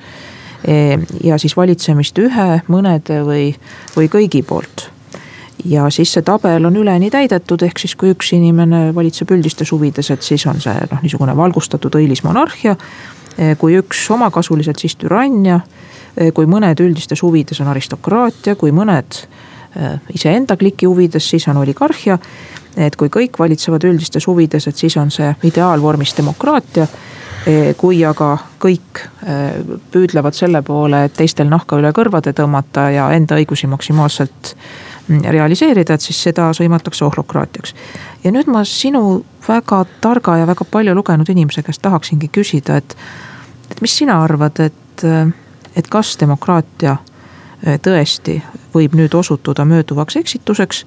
ja 1.24 1.38
siis 1.38 1.56
valitsemist 1.56 2.18
ühe, 2.18 2.62
mõnede 2.68 3.22
või, 3.26 3.50
või 3.96 4.08
kõigi 4.08 4.42
poolt 4.42 4.90
ja 5.64 5.90
siis 5.90 6.12
see 6.12 6.22
tabel 6.22 6.64
on 6.64 6.76
üleni 6.76 7.10
täidetud, 7.10 7.62
ehk 7.66 7.80
siis 7.82 7.94
kui 7.98 8.12
üks 8.14 8.32
inimene 8.36 8.88
valitseb 8.94 9.30
üldistes 9.34 9.72
huvides, 9.72 10.10
et 10.14 10.22
siis 10.22 10.46
on 10.46 10.60
see 10.62 10.74
noh, 10.90 11.02
niisugune 11.02 11.36
valgustatud 11.36 11.98
õilis 11.98 12.24
monarhia. 12.24 12.76
kui 13.58 13.76
üks 13.78 14.10
omakasuliselt, 14.10 14.78
siis 14.78 14.96
türannia. 14.96 15.60
kui 16.34 16.46
mõned 16.46 16.80
üldistes 16.82 17.22
huvides 17.22 17.60
on 17.60 17.68
aristokraatia, 17.68 18.56
kui 18.56 18.72
mõned 18.72 19.20
eh, 19.76 20.00
iseenda 20.14 20.56
kliki 20.56 20.86
huvides, 20.86 21.30
siis 21.30 21.48
on 21.48 21.56
oligarhia. 21.56 22.18
et 22.76 22.96
kui 22.96 23.08
kõik 23.08 23.38
valitsevad 23.38 23.84
üldistes 23.84 24.26
huvides, 24.26 24.66
et 24.66 24.76
siis 24.76 24.96
on 24.96 25.10
see 25.10 25.34
ideaalvormis 25.44 26.14
demokraatia 26.16 26.86
eh, 27.46 27.74
kui 27.76 28.04
aga 28.04 28.38
kõik 28.58 29.02
eh, 29.26 29.62
püüdlevad 29.90 30.34
selle 30.34 30.62
poole, 30.62 31.04
et 31.04 31.14
teistel 31.14 31.48
nahka 31.48 31.78
üle 31.78 31.92
kõrvade 31.92 32.32
tõmmata 32.32 32.90
ja 32.90 33.10
enda 33.12 33.38
õigusi 33.38 33.66
maksimaalselt 33.66 34.54
realiseerida, 35.08 35.94
et 35.94 36.04
siis 36.04 36.22
seda 36.22 36.50
sõimatakse 36.56 37.04
ohlokraatiaks. 37.04 37.74
ja 38.24 38.32
nüüd 38.32 38.50
ma 38.52 38.64
sinu 38.64 39.24
väga 39.48 39.84
targa 40.00 40.36
ja 40.36 40.46
väga 40.46 40.64
palju 40.64 40.94
lugenud 40.94 41.28
inimese 41.28 41.62
käest 41.62 41.82
tahaksingi 41.82 42.28
küsida, 42.28 42.76
et, 42.76 42.96
et 43.70 43.80
mis 43.80 43.96
sina 43.96 44.22
arvad, 44.22 44.60
et, 44.60 45.04
et 45.76 45.88
kas 45.88 46.16
demokraatia 46.20 46.96
tõesti 47.82 48.42
võib 48.74 48.94
nüüd 48.94 49.14
osutuda 49.14 49.64
mööduvaks 49.64 50.16
eksituseks. 50.16 50.84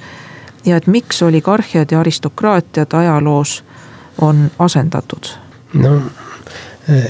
ja 0.66 0.78
et 0.78 0.88
miks 0.88 1.22
oligarhiad 1.22 1.92
ja 1.92 2.00
aristokraatiad 2.00 2.94
ajaloos 2.94 3.64
on 4.22 4.52
asendatud? 4.60 5.34
no 5.74 6.02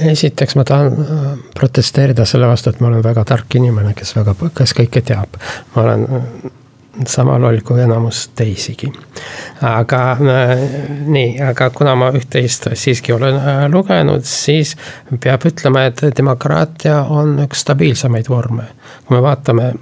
esiteks 0.06 0.56
ma 0.56 0.64
tahan 0.64 0.88
äh, 0.88 1.38
protesteerida 1.56 2.26
selle 2.26 2.48
vastu, 2.48 2.70
et 2.70 2.80
ma 2.80 2.88
olen 2.88 3.04
väga 3.04 3.26
tark 3.26 3.56
inimene, 3.56 3.94
kes 3.94 4.16
väga, 4.16 4.36
kes 4.58 4.74
kõike 4.78 5.02
teab. 5.06 5.40
ma 5.76 5.84
olen 5.84 6.08
äh, 7.00 7.06
sama 7.08 7.40
loll 7.40 7.62
kui 7.66 7.82
enamus 7.82 8.30
teisigi. 8.36 8.92
aga 9.62 10.02
äh, 10.12 10.58
nii, 11.06 11.42
aga 11.42 11.70
kuna 11.70 11.96
ma 11.96 12.10
üht-teist 12.12 12.70
siiski 12.74 13.14
olen 13.14 13.40
lugenud, 13.72 14.26
siis 14.28 14.76
peab 15.20 15.46
ütlema, 15.46 15.86
et 15.90 16.04
demokraatia 16.18 17.04
on 17.04 17.40
üks 17.46 17.66
stabiilsemaid 17.66 18.30
vorme. 18.30 18.64
kui 19.06 19.18
me 19.18 19.24
vaatame 19.24 19.74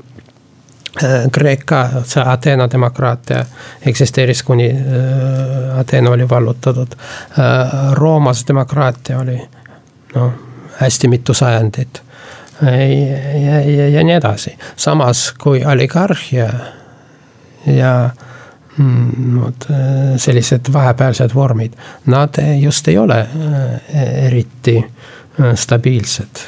Kreeka, 1.31 2.01
see 2.03 2.23
Ateena 2.25 2.65
demokraatia 2.71 3.45
eksisteeris 3.87 4.41
kuni 4.43 4.67
Ateena 5.77 6.09
oli 6.11 6.25
vallutatud. 6.29 6.95
Roomas 7.93 8.43
demokraatia 8.47 9.19
oli 9.19 9.37
noh, 10.15 10.33
hästi 10.79 11.07
mitu 11.07 11.33
sajandit. 11.33 12.01
ja, 13.45 13.61
ja, 13.61 13.89
ja 13.89 14.03
nii 14.03 14.13
edasi, 14.13 14.57
samas 14.75 15.33
kui 15.39 15.65
oligarhia 15.65 16.49
ja 17.65 18.09
mm, 18.77 19.39
vot 19.41 19.67
sellised 20.17 20.71
vahepealsed 20.73 21.35
vormid, 21.35 21.75
nad 22.05 22.39
just 22.59 22.87
ei 22.87 22.97
ole 22.97 23.19
äh, 23.19 24.25
eriti 24.25 24.77
äh, 24.77 25.55
stabiilsed. 25.55 26.43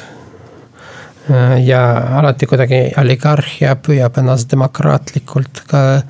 Äh, 1.30 1.64
ja 1.64 1.82
alati 2.18 2.46
kuidagi 2.46 2.82
oligarhia 3.00 3.76
püüab 3.76 4.18
ennast 4.18 4.50
demokraatlikult 4.52 5.64
ka 5.70 6.02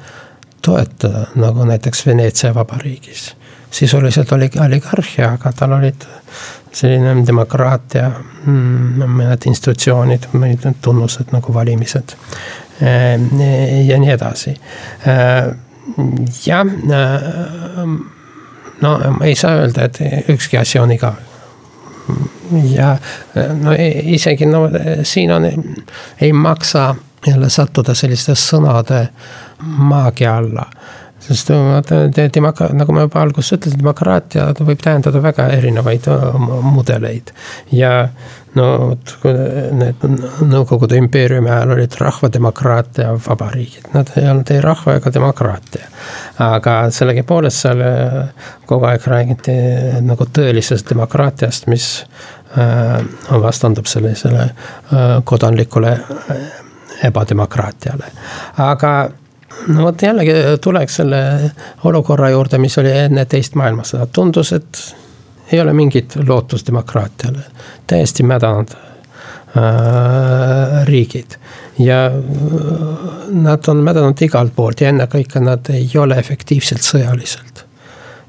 toetada, 0.62 1.26
nagu 1.34 1.64
näiteks 1.64 2.06
Veneetsia 2.06 2.54
vabariigis. 2.54 3.36
sisuliselt 3.72 4.32
oli 4.32 4.50
oligarhia, 4.60 5.30
aga 5.32 5.52
tal 5.56 5.72
olid 5.72 6.04
selline 6.72 7.26
demokraatia 7.26 8.10
mm, 8.44 9.04
mõned 9.08 9.46
institutsioonid, 9.48 10.28
mõned 10.32 10.76
tunnused 10.84 11.32
nagu 11.32 11.54
valimised 11.54 12.12
ja 12.80 13.98
nii 13.98 14.10
edasi. 14.10 14.54
Eh, 15.06 15.52
jah, 16.46 16.66
eh, 16.66 17.84
no 18.80 18.94
ei 19.24 19.34
saa 19.34 19.60
öelda, 19.60 19.84
et 19.84 20.28
ükski 20.28 20.58
asi 20.58 20.78
on 20.78 20.92
igav 20.92 21.20
ja 22.74 22.96
no 23.62 23.72
isegi 24.02 24.46
no 24.46 24.68
siin 25.02 25.32
on, 25.32 25.46
ei 26.20 26.32
maksa 26.32 26.94
jälle 27.26 27.50
sattuda 27.50 27.94
selliste 27.94 28.34
sõnade 28.34 29.06
maagia 29.62 30.36
alla 30.36 30.66
sest 31.22 31.52
demokra-, 32.34 32.72
nagu 32.74 32.94
ma 32.94 33.04
juba 33.06 33.22
alguses 33.22 33.54
ütlesin, 33.54 33.78
demokraatia 33.78 34.48
võib 34.58 34.80
tähendada 34.82 35.22
väga 35.22 35.46
erinevaid 35.54 36.08
mudeleid. 36.72 37.30
ja 37.72 38.08
no 38.58 38.66
vot, 38.78 39.14
need 39.78 40.02
Nõukogude 40.48 40.98
impeeriumi 41.00 41.50
ajal 41.50 41.74
olid 41.76 41.96
rahvademokraatia 42.00 43.12
vabariigid, 43.26 43.88
nad 43.94 44.12
ei 44.16 44.28
olnud 44.30 44.50
ei 44.52 44.60
rahva 44.64 44.96
ega 44.98 45.12
demokraatia. 45.14 45.88
aga 46.42 46.76
sellegipoolest 46.90 47.64
seal 47.64 47.82
kogu 48.66 48.88
aeg 48.90 49.06
räägiti 49.06 49.56
nagu 50.04 50.26
tõelisest 50.38 50.90
demokraatiast, 50.90 51.68
mis 51.72 51.88
äh, 52.58 53.00
vastandub 53.30 53.86
sellisele 53.86 54.44
äh, 54.44 55.16
kodanlikule 55.24 55.96
ebademokraatiale, 57.02 58.12
aga 58.58 58.92
no 59.68 59.86
vot 59.86 60.02
jällegi 60.02 60.34
tuleks 60.60 61.00
selle 61.00 61.22
olukorra 61.84 62.30
juurde, 62.30 62.58
mis 62.58 62.78
oli 62.78 62.92
enne 63.04 63.24
teist 63.30 63.56
maailmasõda, 63.58 64.06
tundus, 64.12 64.52
et 64.56 64.82
ei 65.52 65.60
ole 65.60 65.72
mingit 65.72 66.16
lootust 66.28 66.66
demokraatiale, 66.66 67.38
täiesti 67.86 68.22
mädanud 68.22 68.68
äh, 68.74 68.80
riigid. 70.84 71.30
ja 71.78 72.06
äh, 72.06 72.12
nad 73.28 73.68
on 73.68 73.76
mädanud 73.76 74.22
igalt 74.22 74.54
poolt 74.56 74.80
ja 74.80 74.88
ennekõike 74.88 75.40
nad 75.40 75.70
ei 75.70 75.90
ole 75.98 76.18
efektiivselt 76.18 76.82
sõjaliselt. 76.82 77.64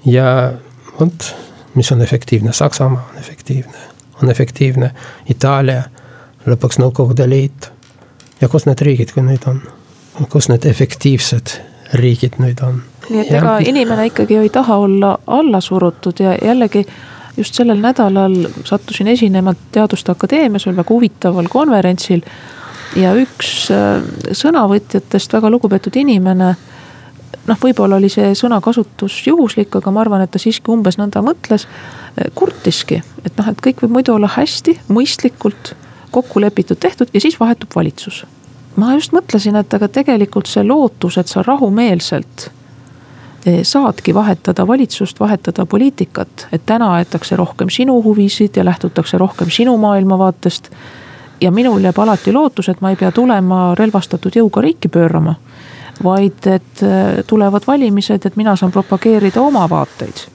ja 0.05 0.53
vot, 0.99 1.36
mis 1.75 1.91
on 1.91 2.01
efektiivne, 2.01 2.53
Saksamaa 2.53 3.09
on 3.13 3.19
efektiivne, 3.19 3.77
on 4.23 4.29
efektiivne 4.29 4.91
Itaalia, 5.29 5.83
lõpuks 6.45 6.79
Nõukogude 6.79 7.29
Liit. 7.29 7.71
ja 8.41 8.49
kus 8.49 8.65
need 8.65 8.81
riigid 8.81 9.12
kui 9.13 9.23
nüüd 9.23 9.47
on 9.47 9.62
kus 10.29 10.49
need 10.49 10.65
efektiivsed 10.69 11.57
riigid 11.99 12.39
nüüd 12.41 12.62
on. 12.65 12.81
Nii 13.09 13.23
et 13.23 13.31
ega 13.33 13.57
inimene 13.65 14.07
ikkagi 14.11 14.37
ei 14.37 14.49
taha 14.49 14.77
olla 14.85 15.17
alla 15.27 15.61
surutud 15.61 16.19
ja 16.19 16.35
jällegi 16.35 16.85
just 17.37 17.53
sellel 17.53 17.77
nädalal 17.81 18.35
sattusin 18.63 19.07
esinema 19.07 19.53
Teaduste 19.71 20.11
Akadeemias 20.11 20.67
ühel 20.67 20.77
väga 20.77 20.93
huvitaval 20.93 21.49
konverentsil. 21.49 22.21
ja 22.95 23.15
üks 23.17 23.71
äh, 23.73 24.03
sõnavõtjatest, 24.31 25.33
väga 25.33 25.49
lugupeetud 25.49 25.95
inimene. 25.95 26.55
noh, 27.47 27.57
võib-olla 27.59 27.95
oli 27.95 28.09
see 28.09 28.35
sõnakasutus 28.37 29.27
juhuslik, 29.27 29.75
aga 29.75 29.91
ma 29.91 30.01
arvan, 30.01 30.21
et 30.21 30.31
ta 30.31 30.39
siiski 30.39 30.71
umbes 30.71 30.97
nõnda 30.97 31.23
mõtles. 31.25 31.65
Äh, 31.65 32.29
kurtiski, 32.35 33.01
et 33.25 33.37
noh, 33.37 33.49
et 33.49 33.61
kõik 33.61 33.81
võib 33.81 33.97
muidu 33.97 34.13
olla 34.13 34.29
hästi, 34.37 34.79
mõistlikult 34.87 35.75
kokku 36.11 36.39
lepitud, 36.39 36.77
tehtud 36.77 37.09
ja 37.13 37.21
siis 37.21 37.39
vahetub 37.39 37.73
valitsus 37.75 38.25
ma 38.75 38.93
just 38.93 39.13
mõtlesin, 39.13 39.55
et 39.57 39.73
aga 39.73 39.87
tegelikult 39.87 40.49
see 40.49 40.63
lootus, 40.65 41.17
et 41.17 41.29
sa 41.29 41.43
rahumeelselt 41.45 42.49
saadki 43.63 44.13
vahetada 44.13 44.67
valitsust, 44.67 45.19
vahetada 45.19 45.65
poliitikat, 45.65 46.47
et 46.51 46.62
täna 46.65 46.93
aetakse 46.93 47.36
rohkem 47.36 47.69
sinu 47.69 48.03
huvisid 48.03 48.56
ja 48.56 48.65
lähtutakse 48.65 49.17
rohkem 49.17 49.49
sinu 49.49 49.77
maailmavaatest. 49.77 50.69
ja 51.41 51.51
minul 51.51 51.84
jääb 51.84 51.99
alati 51.99 52.34
lootus, 52.34 52.69
et 52.69 52.82
ma 52.82 52.89
ei 52.89 52.95
pea 52.95 53.12
tulema 53.12 53.75
relvastatud 53.75 54.32
jõuga 54.36 54.62
riiki 54.62 54.89
pöörama. 54.89 55.36
vaid 56.03 56.47
et 56.47 56.84
eh, 56.84 57.23
tulevad 57.27 57.62
valimised, 57.67 58.25
et 58.25 58.36
mina 58.36 58.56
saan 58.56 58.71
propageerida 58.71 59.41
oma 59.41 59.69
vaateid 59.69 60.34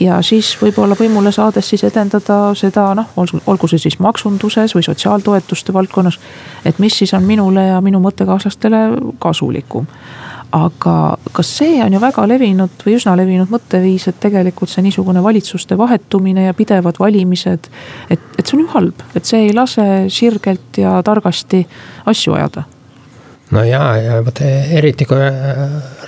ja 0.00 0.18
siis 0.22 0.50
võib-olla 0.60 0.96
võimule 0.98 1.32
saades 1.32 1.68
siis 1.68 1.84
edendada 1.86 2.54
seda 2.58 2.88
noh, 2.96 3.12
olgu 3.16 3.68
see 3.70 3.80
siis 3.80 3.98
maksunduses 4.02 4.74
või 4.76 4.84
sotsiaaltoetuste 4.84 5.72
valdkonnas. 5.72 6.18
et 6.64 6.78
mis 6.78 6.98
siis 6.98 7.14
on 7.14 7.24
minule 7.24 7.66
ja 7.66 7.80
minu 7.80 8.00
mõttekaaslastele 8.00 8.76
kasulikum. 9.18 9.86
Aga 10.56 10.94
kas 11.36 11.50
see 11.58 11.80
on 11.84 11.92
ju 11.92 12.00
väga 12.00 12.26
levinud 12.28 12.84
või 12.84 12.96
üsna 12.98 13.16
levinud 13.18 13.50
mõtteviis, 13.52 14.08
et 14.10 14.20
tegelikult 14.22 14.72
see 14.72 14.84
niisugune 14.86 15.22
valitsuste 15.24 15.78
vahetumine 15.78 16.46
ja 16.46 16.54
pidevad 16.56 17.00
valimised. 17.02 17.68
et, 18.10 18.30
et 18.38 18.46
see 18.46 18.56
on 18.58 18.64
ju 18.64 18.70
halb, 18.74 19.04
et 19.14 19.24
see 19.24 19.46
ei 19.48 19.52
lase 19.56 20.06
sirgelt 20.12 20.80
ja 20.80 20.96
targasti 21.06 21.66
asju 22.06 22.38
ajada 22.38 22.66
no 23.50 23.64
ja, 23.64 23.82
ja 24.00 24.20
vot 24.24 24.40
eriti 24.42 25.06
kui 25.06 25.20
äh, 25.22 25.64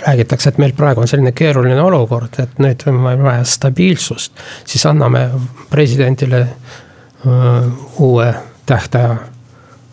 räägitakse, 0.07 0.53
et 0.53 0.59
meil 0.59 0.75
praegu 0.77 1.03
on 1.05 1.11
selline 1.11 1.33
keeruline 1.37 1.81
olukord, 1.83 2.39
et 2.43 2.59
nüüd 2.63 2.83
on 2.91 3.03
vaja 3.05 3.45
stabiilsust, 3.47 4.39
siis 4.67 4.87
anname 4.87 5.29
presidendile 5.71 6.41
uh, 6.47 7.69
uue 8.03 8.33
tähtaja 8.67 9.17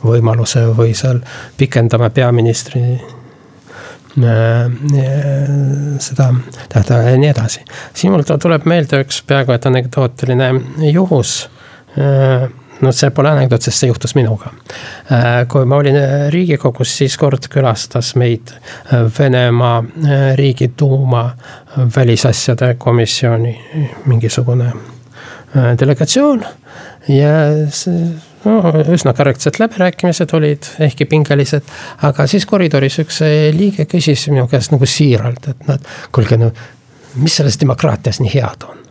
võimaluse 0.06 0.66
või 0.78 0.94
seal 0.98 1.22
pikendame 1.58 2.10
peaministri 2.14 2.84
seda 4.16 6.30
tähtaega 6.72 7.10
ja 7.10 7.18
nii 7.20 7.32
edasi. 7.34 7.66
siin 7.94 8.14
mul 8.14 8.24
tuleb 8.24 8.68
meelde 8.70 9.02
üks 9.04 9.20
peaaegu 9.28 9.52
et 9.56 9.66
anekdootiline 9.68 10.54
juhus 10.94 11.50
uh, 12.00 12.48
no 12.84 12.92
see 12.96 13.12
pole 13.16 13.32
anekdoot, 13.32 13.66
sest 13.66 13.84
see 13.84 13.90
juhtus 13.90 14.16
minuga. 14.18 14.52
Äh, 15.12 15.44
kui 15.52 15.68
ma 15.70 15.80
olin 15.82 15.98
äh, 16.00 16.28
Riigikogus, 16.34 16.96
siis 17.00 17.18
kord 17.20 17.48
külastas 17.52 18.14
meid 18.20 18.52
äh, 18.56 19.06
Venemaa 19.20 19.84
Riigiduuma 20.36 21.26
välisasjade 21.96 22.76
komisjoni 22.80 23.56
mingisugune 24.06 24.72
delegatsioon 25.80 26.42
ja 27.12 27.34
see 27.72 28.08
no 28.46 28.74
üsna 28.94 29.14
korrektsed 29.18 29.60
läbirääkimised 29.60 30.34
olid, 30.38 30.72
ehkki 30.88 31.06
pingelised. 31.10 31.76
aga 32.08 32.28
siis 32.28 32.46
koridoris 32.50 33.00
üks 33.04 33.22
liige 33.56 33.88
küsis 33.90 34.28
minu 34.32 34.48
käest 34.52 34.74
nagu 34.76 34.90
siiralt, 34.90 35.52
et 35.52 35.70
noh, 35.70 35.94
kuulge 36.16 36.40
no 36.40 36.52
mis 37.16 37.36
selles 37.40 37.60
demokraatias 37.60 38.20
nii 38.24 38.34
head 38.34 38.68
on 38.70 38.86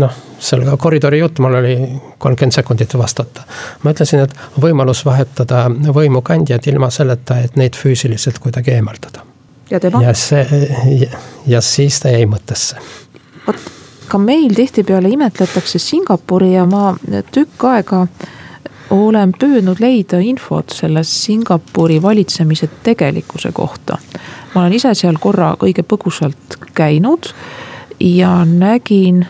noh, 0.00 0.12
selle 0.38 0.76
koridori 0.80 1.18
jutt, 1.18 1.38
mul 1.42 1.58
oli 1.58 1.76
kolmkümmend 2.18 2.54
sekundit 2.54 2.94
vastata. 2.98 3.44
ma 3.82 3.92
ütlesin, 3.92 4.22
et 4.24 4.34
võimalus 4.62 5.04
vahetada 5.04 5.66
võimukandjad 5.70 6.68
ilma 6.72 6.90
selleta, 6.90 7.40
et 7.44 7.56
neid 7.60 7.76
füüsiliselt 7.76 8.38
kuidagi 8.38 8.76
eemaldada. 8.76 9.24
ja 9.70 9.80
tema? 9.80 10.02
ja 10.02 10.14
see, 10.14 11.10
ja 11.46 11.60
siis 11.60 12.00
ta 12.00 12.14
jäi 12.14 12.28
mõttesse. 12.30 12.80
vot 13.46 13.75
ka 14.08 14.18
meil 14.18 14.54
tihtipeale 14.54 15.08
imetletakse 15.08 15.78
Singapuri 15.78 16.52
ja 16.52 16.66
ma 16.66 16.96
tükk 17.32 17.64
aega 17.64 18.06
olen 18.90 19.32
püüdnud 19.34 19.80
leida 19.82 20.20
infot 20.22 20.70
selle 20.74 21.02
Singapuri 21.04 22.00
valitsemise 22.02 22.68
tegelikkuse 22.82 23.52
kohta. 23.52 23.98
ma 24.54 24.60
olen 24.60 24.72
ise 24.72 24.94
seal 24.94 25.18
korra 25.20 25.54
õige 25.62 25.82
põgusalt 25.82 26.58
käinud 26.74 27.32
ja 28.00 28.44
nägin 28.44 29.26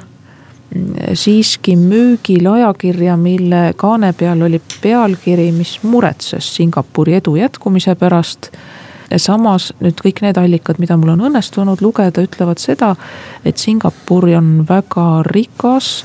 siiski 1.14 1.77
müügil 1.77 2.47
ajakirja, 2.51 3.16
mille 3.16 3.72
kaane 3.77 4.12
peal 4.12 4.43
oli 4.43 4.61
pealkiri, 4.83 5.51
mis 5.53 5.79
muretses 5.83 6.49
Singapuri 6.57 7.14
edu 7.20 7.37
jätkumise 7.37 7.95
pärast. 7.95 8.51
Samas 9.16 9.70
nüüd 9.80 10.00
kõik 10.02 10.22
need 10.24 10.38
allikad, 10.40 10.80
mida 10.82 10.96
mul 10.98 11.14
on 11.14 11.26
õnnestunud 11.28 11.82
lugeda, 11.84 12.24
ütlevad 12.26 12.62
seda, 12.62 12.94
et 13.44 13.59
Singapur 13.59 14.28
on 14.36 14.64
väga 14.68 15.07
rikas 15.30 16.04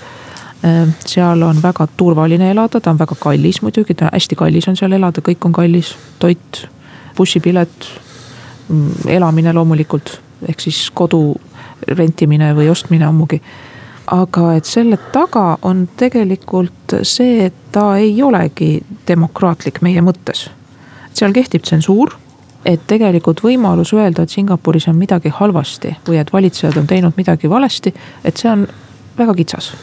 seal 1.10 1.42
on 1.42 1.58
väga 1.58 1.88
turvaline 1.98 2.52
elada, 2.52 2.78
ta 2.78 2.92
on 2.92 3.00
väga 3.00 3.16
kallis 3.18 3.64
muidugi, 3.66 3.96
ta 3.98 4.12
hästi 4.14 4.36
kallis 4.38 4.68
on 4.70 4.76
seal 4.78 4.94
elada, 4.94 5.24
kõik 5.26 5.48
on 5.50 5.56
kallis, 5.58 5.96
toit, 6.22 6.68
bussipilet, 7.18 7.88
mm, 8.70 9.10
elamine 9.10 9.56
loomulikult, 9.58 10.20
ehk 10.46 10.62
siis 10.62 10.84
kodu 10.94 11.34
rentimine 11.98 12.54
või 12.54 12.70
ostmine 12.70 13.10
ammugi 13.10 13.42
aga 14.12 14.56
et 14.58 14.68
selle 14.68 14.98
taga 15.14 15.58
on 15.68 15.86
tegelikult 15.98 16.98
see, 17.08 17.46
et 17.48 17.58
ta 17.72 17.96
ei 17.98 18.16
olegi 18.24 18.82
demokraatlik 19.08 19.82
meie 19.82 20.02
mõttes. 20.04 20.50
seal 21.14 21.34
kehtib 21.36 21.64
tsensuur, 21.64 22.14
et 22.66 22.82
tegelikult 22.88 23.44
võimalus 23.44 23.94
öelda, 23.94 24.24
et 24.24 24.30
Singapuris 24.30 24.88
on 24.88 24.96
midagi 25.00 25.32
halvasti 25.34 25.96
või 26.08 26.20
et 26.22 26.34
valitsejad 26.34 26.78
on 26.78 26.88
teinud 26.88 27.18
midagi 27.18 27.50
valesti, 27.50 27.94
et 28.24 28.38
see 28.38 28.52
on 28.52 28.68
väga 29.18 29.34
kitsas, 29.38 29.74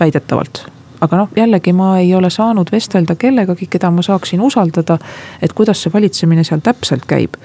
väidetavalt 0.00 0.66
aga 1.00 1.16
noh, 1.16 1.32
jällegi 1.36 1.72
ma 1.76 1.98
ei 2.00 2.14
ole 2.14 2.30
saanud 2.32 2.70
vestelda 2.72 3.16
kellegagi, 3.20 3.68
keda 3.70 3.90
ma 3.92 4.02
saaksin 4.02 4.40
usaldada, 4.40 4.98
et 5.42 5.52
kuidas 5.52 5.82
see 5.82 5.92
valitsemine 5.92 6.44
seal 6.44 6.62
täpselt 6.64 7.04
käib 7.08 7.36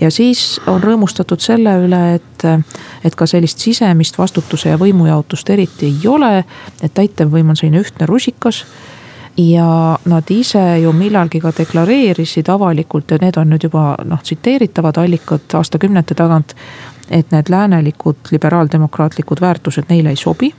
ja 0.00 0.10
siis 0.10 0.60
on 0.66 0.82
rõõmustatud 0.82 1.42
selle 1.42 1.74
üle, 1.86 2.00
et, 2.18 2.46
et 3.04 3.14
ka 3.16 3.26
sellist 3.30 3.62
sisemist 3.62 4.18
vastutuse 4.18 4.72
ja 4.72 4.80
võimujaotust 4.80 5.50
eriti 5.54 5.90
ei 5.92 6.08
ole. 6.10 6.44
et 6.82 6.94
täitevvõim 6.94 7.52
on 7.52 7.56
selline 7.56 7.82
ühtne 7.84 8.06
rusikas. 8.10 8.64
Ja 9.36 9.98
nad 10.04 10.30
ise 10.30 10.78
ju 10.78 10.92
millalgi 10.92 11.40
ka 11.40 11.52
deklareerisid 11.58 12.48
avalikult 12.48 13.10
ja 13.10 13.18
need 13.20 13.36
on 13.36 13.50
nüüd 13.50 13.66
juba 13.66 13.94
noh, 14.04 14.22
tsiteeritavad 14.22 14.98
allikad 15.02 15.54
aastakümnete 15.54 16.14
tagant. 16.14 16.54
et 17.10 17.32
need 17.32 17.50
läänelikud 17.50 18.16
liberaaldemokraatlikud 18.30 19.40
väärtused 19.40 19.84
neile 19.88 20.08
ei 20.08 20.16
sobi 20.16 20.54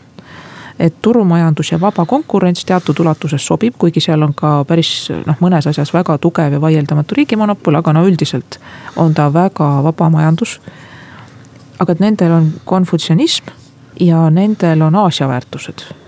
et 0.79 1.01
turumajandus 1.01 1.71
ja 1.71 1.81
vaba 1.81 2.05
konkurents 2.05 2.65
teatud 2.65 2.99
ulatuses 2.99 3.45
sobib, 3.47 3.73
kuigi 3.77 3.99
seal 3.99 4.21
on 4.21 4.33
ka 4.33 4.63
päris 4.67 5.09
noh, 5.25 5.37
mõnes 5.39 5.67
asjas 5.67 5.93
väga 5.93 6.17
tugev 6.17 6.57
ja 6.57 6.61
vaieldamatu 6.61 7.15
riigimonopol, 7.15 7.79
aga 7.79 7.93
no 7.93 8.05
üldiselt 8.07 8.59
on 8.95 9.13
ta 9.13 9.29
väga 9.33 9.69
vaba 9.83 10.09
majandus. 10.09 10.59
aga 11.79 11.91
et 11.91 11.99
nendel 11.99 12.31
on 12.31 12.53
konfutsionism 12.65 13.51
ja 13.99 14.29
nendel 14.29 14.81
on 14.81 14.95
Aasia 14.95 15.27
väärtused. 15.27 16.04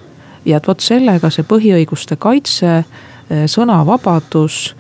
Ja 0.48 0.58
et 0.58 0.68
vot 0.68 0.80
sellega 0.82 1.30
see 1.34 1.46
põhiõiguste 1.48 2.18
kaitse, 2.20 2.84
sõnavabadus 3.28 4.76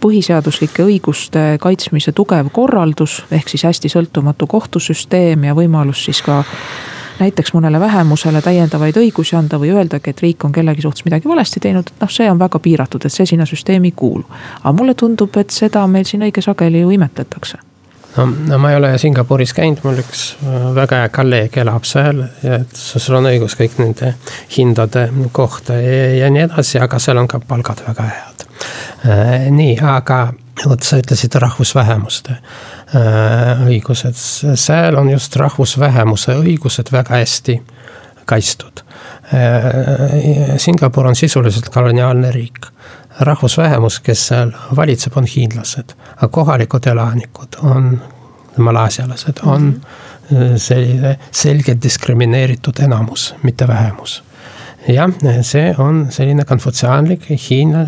põhiseaduslike 0.00 0.84
õiguste 0.84 1.44
kaitsmise 1.60 2.12
tugev 2.12 2.50
korraldus, 2.52 3.22
ehk 3.32 3.48
siis 3.48 3.64
hästi 3.64 3.90
sõltumatu 3.92 4.46
kohtusüsteem 4.50 5.48
ja 5.48 5.56
võimalus 5.56 6.04
siis 6.04 6.20
ka 6.22 6.42
näiteks 7.16 7.54
mõnele 7.56 7.80
vähemusele 7.80 8.42
täiendavaid 8.44 8.98
õigusi 9.00 9.38
anda 9.38 9.56
või 9.60 9.72
öeldagi, 9.72 10.12
et 10.12 10.20
riik 10.20 10.44
on 10.44 10.52
kellegi 10.52 10.84
suhtes 10.84 11.06
midagi 11.06 11.28
valesti 11.28 11.62
teinud, 11.64 11.88
et 11.88 12.04
noh, 12.04 12.12
see 12.12 12.28
on 12.30 12.38
väga 12.38 12.60
piiratud, 12.60 13.06
et 13.08 13.12
see 13.12 13.26
sinna 13.32 13.48
süsteemi 13.48 13.88
ei 13.88 13.96
kuulu. 13.96 14.26
aga 14.62 14.74
mulle 14.76 14.94
tundub, 14.94 15.36
et 15.36 15.50
seda 15.50 15.86
meil 15.86 16.04
siin 16.04 16.28
õige 16.28 16.44
sageli 16.44 16.84
ju 16.84 16.92
imetletakse 16.98 17.58
no, 18.16 18.26
no 18.50 18.60
ma 18.62 18.72
ei 18.72 18.78
ole 18.80 18.92
Singapuris 18.98 19.54
käinud, 19.56 19.82
mul 19.86 20.00
üks 20.04 20.28
äh, 20.44 20.70
väga 20.76 21.02
hea 21.04 21.12
kolleeg 21.14 21.60
elab 21.64 21.84
seal 21.88 22.24
et 22.44 22.80
sul 22.80 23.18
on 23.18 23.30
õigus 23.32 23.58
kõik 23.58 23.78
nende 23.82 24.14
hindade 24.56 25.08
kohta 25.36 25.78
ja, 25.80 26.00
ja 26.22 26.32
nii 26.32 26.46
edasi, 26.48 26.80
aga 26.82 27.00
seal 27.02 27.22
on 27.22 27.30
ka 27.30 27.40
palgad 27.44 27.84
väga 27.86 28.10
head. 28.10 28.48
Äh, 29.06 29.46
nii, 29.52 29.76
aga 29.82 30.26
vot 30.66 30.82
sa 30.82 30.96
ütlesid 30.98 31.36
rahvusvähemuste 31.38 32.40
Äh, 32.94 33.64
õigused, 33.66 34.14
seal 34.54 34.94
on 34.94 35.08
just 35.10 35.34
rahvusvähemuse 35.40 36.36
õigused 36.38 36.92
väga 36.94 37.18
hästi 37.18 37.56
kaitstud. 38.26 38.84
Singapur 40.62 41.08
on 41.10 41.18
sisuliselt 41.18 41.66
koloniaalne 41.74 42.30
riik. 42.30 42.68
Rahvusvähemus, 43.20 44.00
kes 44.00 44.26
seal 44.28 44.52
valitseb, 44.76 45.16
on 45.16 45.26
hiinlased, 45.36 45.94
aga 46.16 46.28
kohalikud 46.28 46.86
elanikud 46.86 47.60
on 47.62 48.02
malaasialased, 48.56 49.40
on 49.44 49.74
-hmm. 49.80 50.56
selline 50.56 51.18
selgelt 51.30 51.82
diskrimineeritud 51.82 52.78
enamus, 52.84 53.34
mitte 53.42 53.68
vähemus 53.68 54.22
jah, 54.88 55.10
see 55.42 55.74
on 55.78 56.06
selline 56.10 56.44
konfutsiaanlik 56.44 57.26
Hiina, 57.50 57.86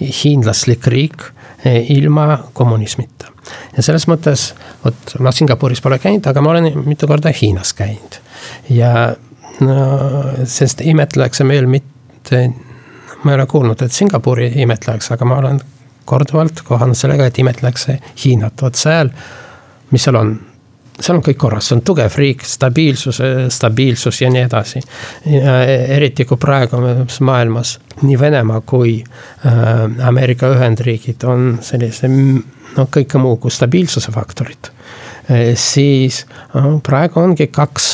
hiinlaslik 0.00 0.86
riik 0.86 1.22
ilma 1.88 2.38
kommunismita 2.52 3.32
ja 3.76 3.84
selles 3.84 4.06
mõttes, 4.10 4.52
vot 4.84 5.14
ma 5.24 5.32
Singapuris 5.34 5.82
pole 5.84 5.98
käinud, 6.02 6.26
aga 6.28 6.42
ma 6.44 6.52
olen 6.54 6.70
mitu 6.86 7.08
korda 7.10 7.32
Hiinas 7.34 7.72
käinud. 7.76 8.20
ja 8.70 9.14
no 9.60 9.76
sest 10.44 10.82
imetletakse 10.84 11.44
meil 11.44 11.66
mitte, 11.66 12.48
ma 13.24 13.32
ei 13.32 13.34
ole 13.34 13.46
kuulnud, 13.46 13.82
et 13.82 13.92
Singapuri 13.92 14.52
imetletakse, 14.62 15.14
aga 15.14 15.24
ma 15.24 15.38
olen 15.42 15.60
korduvalt 16.08 16.62
kohanud 16.64 16.96
sellega, 16.96 17.26
et 17.26 17.38
imetletakse 17.38 17.98
Hiinat, 18.24 18.62
vot 18.62 18.78
seal, 18.78 19.10
mis 19.90 20.04
seal 20.04 20.20
on 20.20 20.36
seal 20.98 21.18
on 21.18 21.22
kõik 21.22 21.38
korras, 21.38 21.68
see 21.68 21.76
on 21.76 21.82
tugev 21.86 22.14
riik, 22.18 22.42
stabiilsus, 22.42 23.20
stabiilsus 23.54 24.18
ja 24.22 24.30
nii 24.34 24.40
edasi. 24.48 24.80
eriti 25.94 26.24
kui 26.26 26.36
praegu 26.36 26.80
maailmas 27.20 27.78
nii 28.02 28.18
Venemaa 28.18 28.60
kui 28.66 28.96
äh, 29.46 30.06
Ameerika 30.08 30.50
Ühendriigid 30.54 31.22
on 31.26 31.58
sellise 31.62 32.10
noh, 32.78 32.90
kõike 32.90 33.18
muu 33.22 33.36
kui 33.42 33.50
stabiilsuse 33.50 34.12
faktorit, 34.14 34.70
eh, 35.30 35.54
siis 35.56 36.24
praegu 36.86 37.20
ongi 37.20 37.46
kaks 37.46 37.88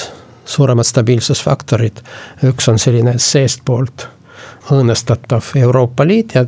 suuremat 0.45 0.87
stabiilsusfaktorit. 0.87 2.03
üks 2.45 2.69
on 2.69 2.79
selline 2.79 3.19
seestpoolt 3.19 4.09
õõnestatav 4.73 5.53
Euroopa 5.61 6.07
Liit 6.07 6.35
ja 6.35 6.45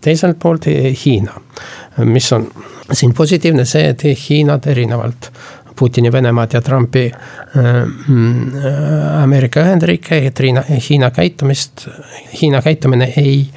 teiselt 0.00 0.38
poolt 0.38 0.66
Hiina. 1.04 1.32
mis 2.04 2.32
on 2.32 2.48
siin 2.92 3.14
positiivne 3.14 3.64
see, 3.64 3.88
et 3.88 4.02
Hiinad 4.28 4.66
erinevalt 4.66 5.30
Putini 5.76 6.12
Venemaad 6.12 6.52
ja 6.52 6.60
Trumpi 6.60 7.12
äh, 7.12 7.22
Ameerika 9.22 9.60
Ühendriike 9.60 10.24
ja 10.24 10.30
Triina, 10.30 10.62
Hiina 10.90 11.10
käitumist, 11.10 11.88
Hiina 12.42 12.62
käitumine 12.62 13.12
ei, 13.16 13.50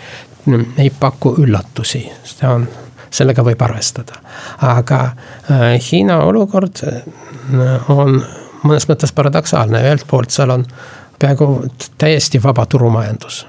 ei 0.78 0.92
paku 1.00 1.36
üllatusi, 1.40 2.12
see 2.24 2.50
on 2.50 2.68
sellega 3.16 3.44
võib 3.44 3.62
arvestada. 3.62 4.14
aga 4.62 5.02
äh, 5.06 5.12
Hiina 5.92 6.18
olukord 6.24 6.84
äh, 6.88 6.94
on 7.90 8.24
mõnes 8.64 8.88
mõttes 8.90 9.14
paradoksaalne, 9.14 9.84
ühelt 9.86 10.08
poolt 10.08 10.34
seal 10.34 10.50
on 10.50 10.66
peaaegu 11.20 11.66
täiesti 11.98 12.44
vaba 12.44 12.66
turumajandus. 12.66 13.46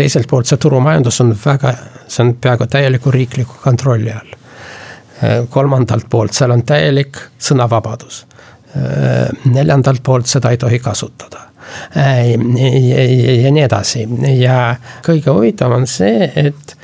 Teiselt 0.00 0.28
poolt 0.30 0.48
see 0.48 0.60
turumajandus 0.60 1.20
on 1.24 1.34
väga, 1.44 1.74
see 2.08 2.24
on 2.24 2.34
peaaegu 2.40 2.66
täieliku 2.70 3.12
riikliku 3.14 3.60
kontrolli 3.62 4.12
all. 4.12 4.36
Kolmandalt 5.52 6.08
poolt 6.10 6.32
seal 6.32 6.54
on 6.54 6.64
täielik 6.64 7.18
sõnavabadus. 7.38 8.24
neljandalt 9.44 10.02
poolt 10.02 10.26
seda 10.30 10.50
ei 10.54 10.56
tohi 10.56 10.78
kasutada 10.78 11.40
ja 13.42 13.50
nii 13.50 13.62
edasi 13.62 14.04
ja 14.38 14.76
kõige 15.06 15.30
huvitavam 15.34 15.82
on 15.82 15.86
see, 15.90 16.30
et 16.36 16.76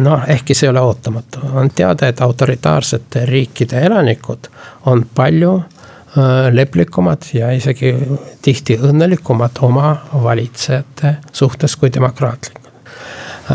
noh, 0.00 0.24
ehkki 0.28 0.54
see 0.54 0.66
ei 0.66 0.72
ole 0.72 0.80
ootamatu, 0.80 1.44
on 1.52 1.70
teada, 1.70 2.08
et 2.08 2.20
autoritaarsete 2.24 3.26
riikide 3.26 3.84
elanikud 3.86 4.48
on 4.90 5.04
palju 5.14 5.54
leplikumad 6.50 7.26
ja 7.34 7.48
isegi 7.50 7.94
tihti 8.42 8.76
õnnelikumad 8.78 9.58
oma 9.66 9.96
valitsejate 10.22 11.16
suhtes 11.32 11.76
kui 11.76 11.90
demokraatlikud. 11.94 12.70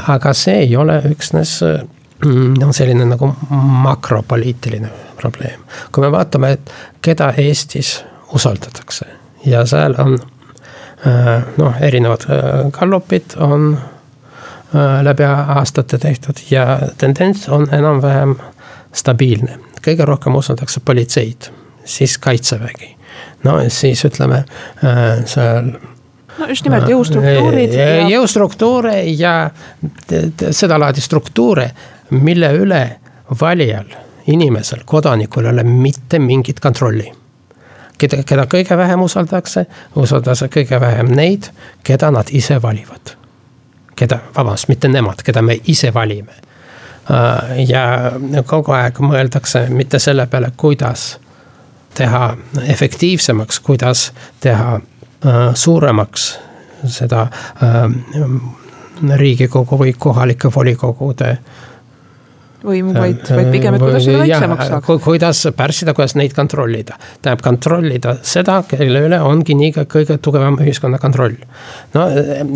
aga 0.08 0.34
see 0.34 0.58
ei 0.66 0.76
ole 0.76 0.98
üksnes 1.12 1.54
no 2.60 2.72
selline 2.76 3.06
nagu 3.06 3.32
makropoliitiline 3.86 4.90
probleem. 5.22 5.64
kui 5.92 6.04
me 6.04 6.12
vaatame, 6.12 6.52
et 6.52 6.74
keda 7.02 7.32
Eestis 7.38 8.04
usaldatakse 8.34 9.06
ja 9.46 9.66
seal 9.66 9.96
on 9.98 10.20
äh, 11.08 11.48
noh, 11.58 11.80
erinevad 11.82 12.28
gallupid 12.72 13.38
äh, 13.38 13.52
on 13.52 13.80
Äh, 14.76 15.04
läbi 15.04 15.24
aastate 15.24 15.98
tehtud 15.98 16.36
ja 16.52 16.80
tendents 16.98 17.50
on 17.50 17.68
enam-vähem 17.74 18.36
stabiilne. 18.94 19.58
kõige 19.88 20.06
rohkem 20.06 20.36
usaldatakse 20.36 20.82
politseid, 20.86 21.48
siis 21.90 22.18
kaitsevägi. 22.18 22.96
no 23.44 23.60
siis 23.68 24.06
ütleme 24.06 24.44
äh, 24.84 25.26
seal 25.26 25.74
no 26.40 26.48
just 26.48 26.66
nimelt 26.66 26.88
jõustruktuurid 26.90 27.74
ja 27.76 28.08
jõustruktuure 28.10 28.96
ja 29.18 29.34
sedalaadi 30.52 31.02
struktuure, 31.02 31.70
mille 32.10 32.52
üle 32.58 32.84
valijal, 33.42 33.90
inimesel, 34.28 34.84
kodanikul 34.86 35.46
ei 35.46 35.54
ole 35.54 35.64
mitte 35.64 36.20
mingit 36.20 36.60
kontrolli. 36.60 37.12
keda, 37.98 38.24
keda 38.24 38.46
kõige 38.48 38.78
vähem 38.78 39.02
usaldatakse, 39.02 39.66
usaldatakse 39.96 40.48
kõige 40.48 40.80
vähem 40.80 41.12
neid, 41.16 41.50
keda 41.84 42.12
nad 42.12 42.28
ise 42.32 42.62
valivad. 42.62 43.16
keda, 43.96 44.20
vabandust, 44.36 44.68
mitte 44.68 44.88
nemad, 44.88 45.24
keda 45.24 45.42
me 45.42 45.60
ise 45.68 45.94
valime. 45.94 46.34
Äh, 47.12 47.66
ja 47.68 48.12
kogu 48.46 48.72
aeg 48.72 49.00
mõeldakse 49.00 49.68
mitte 49.70 50.00
selle 50.00 50.28
peale, 50.28 50.52
kuidas 50.58 51.18
teha 51.98 52.38
efektiivsemaks, 52.68 53.60
kuidas 53.60 54.12
teha 54.40 54.76
äh, 54.76 55.40
suuremaks 55.54 56.30
seda 56.88 57.28
äh, 57.64 57.80
riigikogu 59.16 59.80
või 59.80 59.94
kohalike 59.98 60.52
volikogude 60.56 61.38
võimu, 62.66 62.94
vaid, 62.96 63.22
vaid 63.36 63.52
pigem, 63.54 63.76
et 63.76 63.84
kuidas 63.84 64.04
seda 64.06 64.24
väiksemaks 64.24 64.72
saaks. 64.72 65.04
kuidas 65.04 65.44
pärssida, 65.56 65.94
kuidas 65.96 66.16
neid 66.20 66.34
kontrollida. 66.36 66.98
tähendab 67.22 67.44
kontrollida 67.44 68.16
seda, 68.22 68.62
kelle 68.68 69.06
üle 69.08 69.22
ongi 69.24 69.56
nii 69.56 69.86
kõige 69.88 70.20
tugevam 70.22 70.60
ühiskonna 70.60 71.00
kontroll. 71.00 71.38
no 71.94 72.08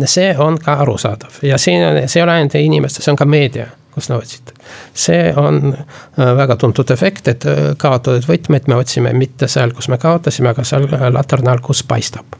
see 0.04 0.34
on 0.38 0.58
ka 0.60 0.78
arusaadav 0.84 1.40
ja 1.42 1.58
siin 1.58 1.86
on, 1.86 2.02
see 2.08 2.20
ei 2.20 2.26
ole 2.26 2.38
ainult 2.38 2.58
inimeste, 2.60 3.02
see 3.02 3.12
on 3.12 3.20
ka 3.20 3.28
meedia 3.28 3.68
kus 3.94 4.10
nad 4.10 4.22
otsite. 4.22 4.52
see 4.94 5.32
on 5.36 5.76
väga 6.16 6.56
tuntud 6.56 6.90
efekt, 6.90 7.28
et 7.28 7.46
kaotatud 7.78 8.26
võtmeid 8.28 8.68
me 8.68 8.78
otsime 8.80 9.12
mitte 9.16 9.48
seal, 9.48 9.72
kus 9.76 9.88
me 9.88 9.98
kaotasime, 9.98 10.50
aga 10.50 10.64
seal 10.64 10.88
laterna 11.14 11.54
all, 11.54 11.62
kus 11.64 11.84
paistab 11.86 12.38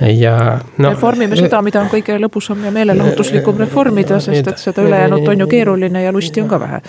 ja 0.00 0.60
no,. 0.78 0.90
reformime 0.90 1.36
seda, 1.36 1.62
mida 1.62 1.80
on 1.82 1.90
kõige 1.92 2.18
lõbusam 2.22 2.62
ja 2.64 2.72
meelelahutuslikum 2.74 3.58
reformida, 3.64 4.20
sest 4.22 4.52
et 4.52 4.62
seda 4.62 4.84
ülejäänut 4.86 5.26
on 5.28 5.44
ju 5.44 5.48
keeruline 5.50 6.02
ja 6.02 6.12
lusti 6.14 6.42
on 6.42 6.48
ka 6.48 6.60
vähe. 6.60 6.80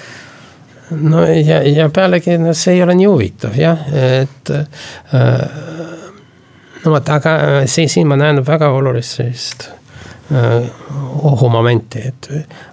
no 0.91 1.26
ja, 1.26 1.62
ja 1.66 1.89
pealegi 1.93 2.38
no 2.38 2.54
see 2.54 2.78
ei 2.78 2.84
ole 2.84 2.95
nii 3.00 3.10
huvitav 3.10 3.58
jah, 3.58 3.82
et 3.93 4.54
äh, 4.54 5.41
no 6.86 6.93
vot, 6.93 7.10
aga 7.10 7.36
siin, 7.66 7.89
siin 7.89 8.08
ma 8.08 8.18
näen 8.20 8.45
väga 8.45 8.70
olulist 8.78 9.20
sellist 9.20 9.70
äh, 9.70 9.78
ohumomenti, 10.30 12.01
et 12.11 12.30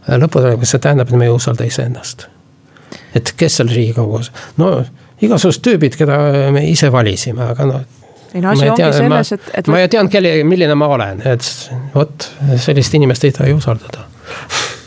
lõppude 0.09 0.55
lõpuks 0.55 0.75
see 0.75 0.83
tähendab, 0.83 1.09
et 1.09 1.21
me 1.21 1.29
ei 1.29 1.35
usalda 1.35 1.65
iseennast. 1.65 2.27
et 3.17 3.33
kes 3.37 3.57
seal 3.59 3.71
riigikogus, 3.73 4.33
no 4.61 4.85
igasugused 5.25 5.65
tüübid, 5.65 5.97
keda 5.97 6.19
me 6.53 6.67
ise 6.69 6.93
valisime, 6.93 7.47
aga 7.55 7.69
noh 7.69 7.87
ei 8.35 8.43
no 8.43 8.51
asi 8.53 8.69
ongi 8.69 8.83
tean, 8.83 8.93
selles, 8.93 9.33
et, 9.33 9.51
et. 9.55 9.69
ma 9.73 9.81
ju 9.81 9.89
tean, 9.95 10.11
kelle, 10.13 10.33
milline 10.45 10.77
ma 10.77 10.91
olen, 10.93 11.23
et 11.25 11.47
vot 11.95 12.31
sellist 12.61 12.95
inimest 12.99 13.25
ei 13.25 13.33
tohi 13.37 13.55
usaldada 13.57 14.05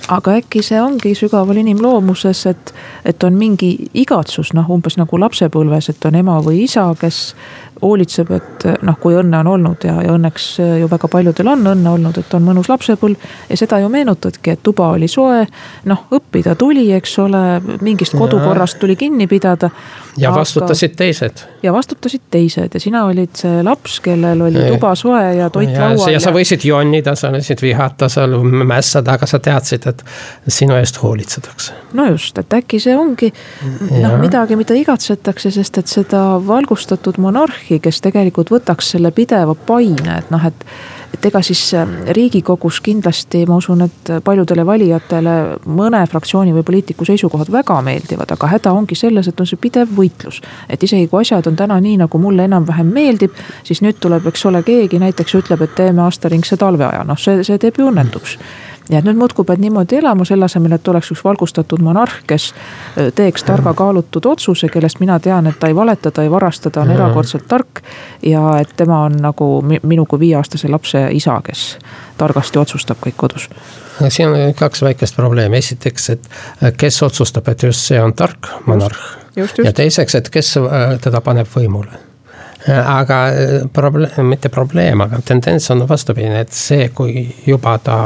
aga 0.09 0.35
äkki 0.39 0.61
see 0.65 0.79
ongi 0.81 1.13
sügaval 1.17 1.59
inimloomuses, 1.61 2.43
et, 2.49 2.71
et 3.05 3.23
on 3.23 3.35
mingi 3.37 3.71
igatsus, 4.01 4.53
noh 4.57 4.69
umbes 4.73 4.97
nagu 4.97 5.19
lapsepõlves, 5.21 5.91
et 5.93 6.07
on 6.09 6.17
ema 6.19 6.39
või 6.45 6.63
isa, 6.65 6.87
kes 6.99 7.19
hoolitseb, 7.81 8.31
et 8.35 8.65
noh, 8.85 8.97
kui 8.99 9.15
õnne 9.17 9.39
on 9.43 9.47
olnud 9.53 9.85
ja, 9.87 9.95
ja 10.03 10.13
õnneks 10.15 10.47
ju 10.81 10.89
väga 10.91 11.07
paljudel 11.11 11.47
on 11.51 11.67
õnne 11.73 11.93
olnud, 11.93 12.17
et 12.19 12.33
on 12.35 12.43
mõnus 12.43 12.69
lapsepõlv. 12.71 13.29
ja 13.49 13.57
seda 13.57 13.79
ju 13.79 13.89
meenutadki, 13.89 14.55
et 14.55 14.63
tuba 14.63 14.89
oli 14.95 15.07
soe, 15.07 15.45
noh 15.89 16.05
õppida 16.15 16.55
tuli, 16.59 16.87
eks 16.95 17.15
ole, 17.23 17.43
mingist 17.85 18.17
kodukorrast 18.17 18.79
tuli 18.79 18.95
kinni 18.99 19.27
pidada. 19.27 19.69
ja 20.17 20.29
aga... 20.29 20.39
vastutasid 20.39 20.95
teised. 20.99 21.45
ja 21.63 21.73
vastutasid 21.73 22.25
teised 22.31 22.73
ja 22.73 22.79
sina 22.79 23.05
olid 23.05 23.35
see 23.39 23.63
laps, 23.63 23.99
kellel 24.03 24.41
oli 24.49 24.65
tuba 24.73 24.95
soe 24.99 25.35
ja 25.37 25.49
toit 25.53 25.71
ja, 25.71 25.91
laual. 25.93 26.13
ja 26.13 26.19
sa 26.23 26.33
võisid 26.35 26.65
jonnida, 26.65 27.15
sa 27.15 27.31
võisid 27.33 27.61
vihata 27.61 28.09
seal, 28.09 28.35
mässada, 28.43 29.15
aga 29.19 29.29
sa 29.29 29.39
teadsid, 29.43 29.87
et 29.87 30.03
sinu 30.47 30.75
eest 30.79 30.99
hoolitsetakse. 31.03 31.77
no 31.93 32.09
just, 32.11 32.37
et 32.37 32.59
äkki 32.59 32.81
see 32.83 32.97
ongi 32.97 33.31
noh, 34.01 34.17
midagi, 34.21 34.57
mida 34.59 34.75
igatsetakse, 34.77 35.51
sest 35.53 35.83
et 35.83 35.91
seda 35.91 36.23
valgustatud 36.47 37.19
monarhi 37.21 37.68
monarhi, 37.69 37.79
kes 37.79 38.01
tegelikult 38.01 38.49
võtaks 38.51 38.93
selle 38.95 39.11
pideva 39.11 39.55
paine, 39.55 40.19
et 40.19 40.31
noh, 40.31 40.45
et 40.45 40.65
et 41.11 41.25
ega 41.25 41.41
siis 41.41 41.73
ähm, 41.73 42.03
riigikogus 42.13 42.79
kindlasti 42.85 43.47
ma 43.49 43.55
usun, 43.57 43.81
et 43.81 44.11
paljudele 44.23 44.63
valijatele 44.63 45.57
mõne 45.65 46.03
fraktsiooni 46.05 46.53
või 46.53 46.63
poliitiku 46.63 47.03
seisukohad 47.03 47.49
väga 47.49 47.81
meeldivad, 47.81 48.29
aga 48.29 48.47
häda 48.47 48.71
ongi 48.77 48.95
selles, 48.95 49.27
et 49.27 49.39
on 49.39 49.47
see 49.47 49.57
pidev 49.57 49.89
võitlus. 49.89 50.39
et 50.69 50.83
isegi 50.83 51.07
kui 51.07 51.21
asjad 51.21 51.47
on 51.47 51.55
täna 51.55 51.79
nii, 51.81 51.97
nagu 51.97 52.17
mulle 52.19 52.45
enam-vähem 52.45 52.93
meeldib, 52.93 53.33
siis 53.63 53.81
nüüd 53.81 53.97
tuleb, 53.99 54.27
eks 54.27 54.45
ole, 54.45 54.61
keegi 54.63 54.99
näiteks 54.99 55.35
ütleb, 55.41 55.65
et 55.65 55.75
teeme 55.75 56.05
aastaringse 56.05 56.57
talveaja, 56.57 57.03
noh, 57.03 57.17
see, 57.17 57.43
see 57.43 57.57
teeb 57.57 57.81
ju 57.81 57.89
õnnetuks 57.89 58.37
ja 58.89 59.01
nüüd 59.05 59.17
muudkui 59.19 59.45
pead 59.45 59.61
niimoodi 59.61 59.99
elama, 59.99 60.25
selle 60.25 60.45
asemel, 60.45 60.73
et 60.75 60.87
oleks 60.87 61.11
üks 61.13 61.21
valgustatud 61.25 61.81
monarh, 61.85 62.21
kes 62.27 62.49
teeks 63.15 63.45
targa 63.47 63.73
kaalutud 63.77 64.25
otsuse, 64.25 64.69
kellest 64.73 64.99
mina 65.03 65.19
tean, 65.23 65.47
et 65.47 65.59
ta 65.59 65.69
ei 65.69 65.75
valeta, 65.75 66.11
ta 66.11 66.25
ei 66.25 66.31
varasta, 66.31 66.69
ta 66.69 66.81
on 66.81 66.91
erakordselt 66.95 67.47
tark. 67.47 67.83
ja 68.25 68.57
et 68.59 68.73
tema 68.75 69.03
on 69.05 69.15
nagu 69.21 69.49
minu 69.83 70.05
kui 70.05 70.19
viieaastase 70.19 70.67
lapse 70.67 71.07
isa, 71.11 71.39
kes 71.45 71.77
targasti 72.17 72.59
otsustab 72.59 72.99
kõik 73.05 73.17
kodus. 73.17 73.49
Siin 74.09 74.29
on 74.29 74.53
kaks 74.55 74.81
väikest 74.81 75.15
probleemi, 75.15 75.57
esiteks, 75.57 76.09
et 76.09 76.29
kes 76.77 77.03
otsustab, 77.03 77.47
et 77.47 77.63
just 77.63 77.87
see 77.91 78.01
on 78.01 78.13
tark 78.13 78.51
monarh. 78.65 78.99
ja 79.35 79.73
teiseks, 79.73 80.15
et 80.15 80.29
kes 80.29 80.55
teda 81.01 81.21
paneb 81.21 81.47
võimule 81.55 82.08
aga 82.85 83.19
äh, 83.27 83.69
probleem, 83.73 84.25
mitte 84.25 84.49
probleem, 84.49 85.01
aga 85.01 85.21
tendents 85.25 85.71
on 85.71 85.87
vastupidine, 85.89 86.39
et 86.45 86.51
see, 86.55 86.89
kui 86.95 87.27
juba 87.47 87.77
ta 87.83 88.01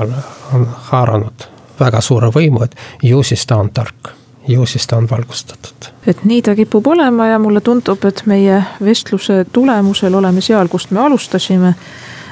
on 0.53 0.67
haaranud 0.89 1.47
väga 1.79 2.01
suure 2.01 2.29
võimu, 2.33 2.63
et 2.63 2.75
ju 3.03 3.23
siis 3.23 3.45
ta 3.49 3.57
on 3.61 3.71
tark 3.73 4.13
ju 4.47 4.65
siis 4.65 4.87
ta 4.87 4.97
on 4.97 5.09
valgustatud. 5.09 5.91
et 6.07 6.25
nii 6.25 6.41
ta 6.41 6.55
kipub 6.55 6.87
olema 6.87 7.27
ja 7.27 7.39
mulle 7.39 7.61
tundub, 7.61 8.03
et 8.05 8.23
meie 8.25 8.63
vestluse 8.83 9.45
tulemusel 9.51 10.15
oleme 10.15 10.41
seal, 10.41 10.67
kust 10.67 10.91
me 10.91 10.99
alustasime. 10.99 11.75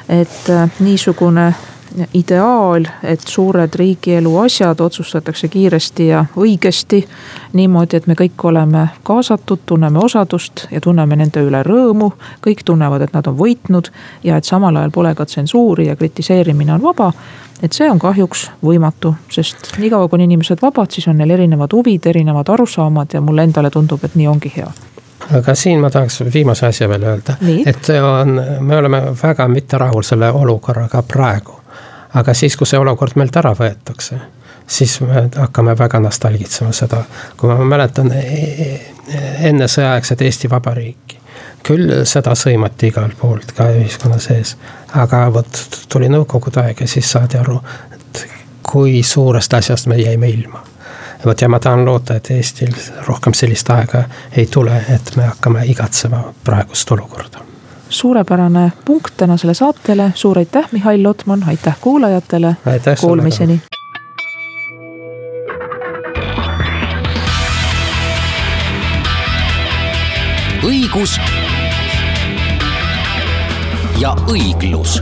et 0.10 0.50
äh, 0.50 0.70
niisugune 0.80 1.54
ideaal, 2.14 2.86
et 3.04 3.20
suured 3.28 3.76
riigielu 3.76 4.38
asjad 4.38 4.80
otsustatakse 4.80 5.48
kiiresti 5.48 6.08
ja 6.08 6.26
õigesti. 6.38 7.08
niimoodi, 7.54 7.98
et 7.98 8.08
me 8.08 8.14
kõik 8.14 8.44
oleme 8.44 8.88
kaasatud, 9.04 9.60
tunneme 9.66 10.00
osadust 10.00 10.68
ja 10.72 10.82
tunneme 10.82 11.16
nende 11.16 11.44
üle 11.44 11.64
rõõmu. 11.64 12.12
kõik 12.48 12.64
tunnevad, 12.66 13.02
et 13.02 13.14
nad 13.14 13.28
on 13.28 13.38
võitnud 13.38 13.92
ja 14.24 14.38
et 14.38 14.46
samal 14.46 14.76
ajal 14.76 14.92
pole 14.92 15.16
ka 15.16 15.26
tsensuuri 15.26 15.88
ja 15.88 15.96
kritiseerimine 15.96 16.74
on 16.74 16.82
vaba 16.82 17.14
et 17.64 17.74
see 17.74 17.90
on 17.92 18.00
kahjuks 18.00 18.52
võimatu, 18.64 19.16
sest 19.30 19.78
niikaua, 19.78 20.10
on 20.12 20.22
inimesed 20.22 20.62
vabad, 20.62 20.92
siis 20.92 21.08
on 21.08 21.18
neil 21.18 21.30
erinevad 21.30 21.74
huvid, 21.74 22.06
erinevad 22.06 22.50
arusaamad 22.50 23.14
ja 23.14 23.22
mulle 23.22 23.44
endale 23.44 23.70
tundub, 23.70 24.04
et 24.04 24.16
nii 24.16 24.28
ongi 24.28 24.54
hea 24.56 24.72
aga 25.38 25.56
siin 25.56 25.80
ma 25.80 25.90
tahaks 25.90 26.24
viimase 26.34 26.66
asja 26.66 26.90
veel 26.90 27.04
öelda, 27.04 27.38
et 27.66 27.90
on, 28.02 28.42
me 28.60 28.78
oleme 28.78 29.02
väga 29.24 29.48
mitte 29.48 29.78
rahul 29.78 30.04
selle 30.04 30.32
olukorraga 30.32 31.04
praegu 31.08 31.61
aga 32.14 32.34
siis, 32.34 32.58
kui 32.58 32.68
see 32.68 32.80
olukord 32.80 33.16
meilt 33.20 33.36
ära 33.40 33.54
võetakse, 33.58 34.20
siis 34.68 35.00
me 35.02 35.28
hakkame 35.36 35.76
väga 35.78 36.00
nostalgitsema 36.00 36.74
seda, 36.76 37.04
kui 37.38 37.50
ma 37.50 37.58
mäletan 37.76 38.12
e, 38.16 38.22
e, 38.22 39.24
enne 39.50 39.68
sõjaaegset 39.68 40.22
Eesti 40.22 40.50
Vabariiki. 40.50 41.20
küll 41.64 41.92
seda 42.10 42.34
sõimati 42.36 42.88
igalt 42.90 43.18
poolt 43.20 43.52
ka 43.58 43.68
ühiskonna 43.70 44.18
sees, 44.20 44.56
aga 44.98 45.28
vot 45.34 45.60
tuli 45.90 46.10
nõukogude 46.10 46.64
aeg 46.64 46.82
ja 46.82 46.88
siis 46.88 47.12
saadi 47.12 47.38
aru, 47.38 47.60
et 47.94 48.26
kui 48.64 49.04
suurest 49.04 49.54
asjast 49.54 49.88
me 49.88 50.00
jäime 50.02 50.30
ilma 50.30 50.64
vot 51.26 51.42
ja 51.42 51.50
ma 51.50 51.60
tahan 51.60 51.86
loota, 51.86 52.16
et 52.16 52.32
Eestil 52.32 52.74
rohkem 53.08 53.34
sellist 53.34 53.70
aega 53.70 54.04
ei 54.32 54.48
tule, 54.48 54.84
et 54.90 55.16
me 55.16 55.30
hakkame 55.30 55.66
igatsema 55.70 56.24
praegust 56.44 56.92
olukorda 56.92 57.51
suurepärane 57.92 58.72
punkt 58.86 59.14
tänasele 59.18 59.54
saatele, 59.54 60.12
suur 60.16 60.38
aitäh, 60.38 60.68
Mihhail 60.72 61.04
Lotman, 61.04 61.44
aitäh 61.48 61.78
kuulajatele. 61.82 62.56
Kuulmiseni. 63.02 63.62
õigus 70.64 71.18
ja 74.00 74.16
õiglus 74.30 75.02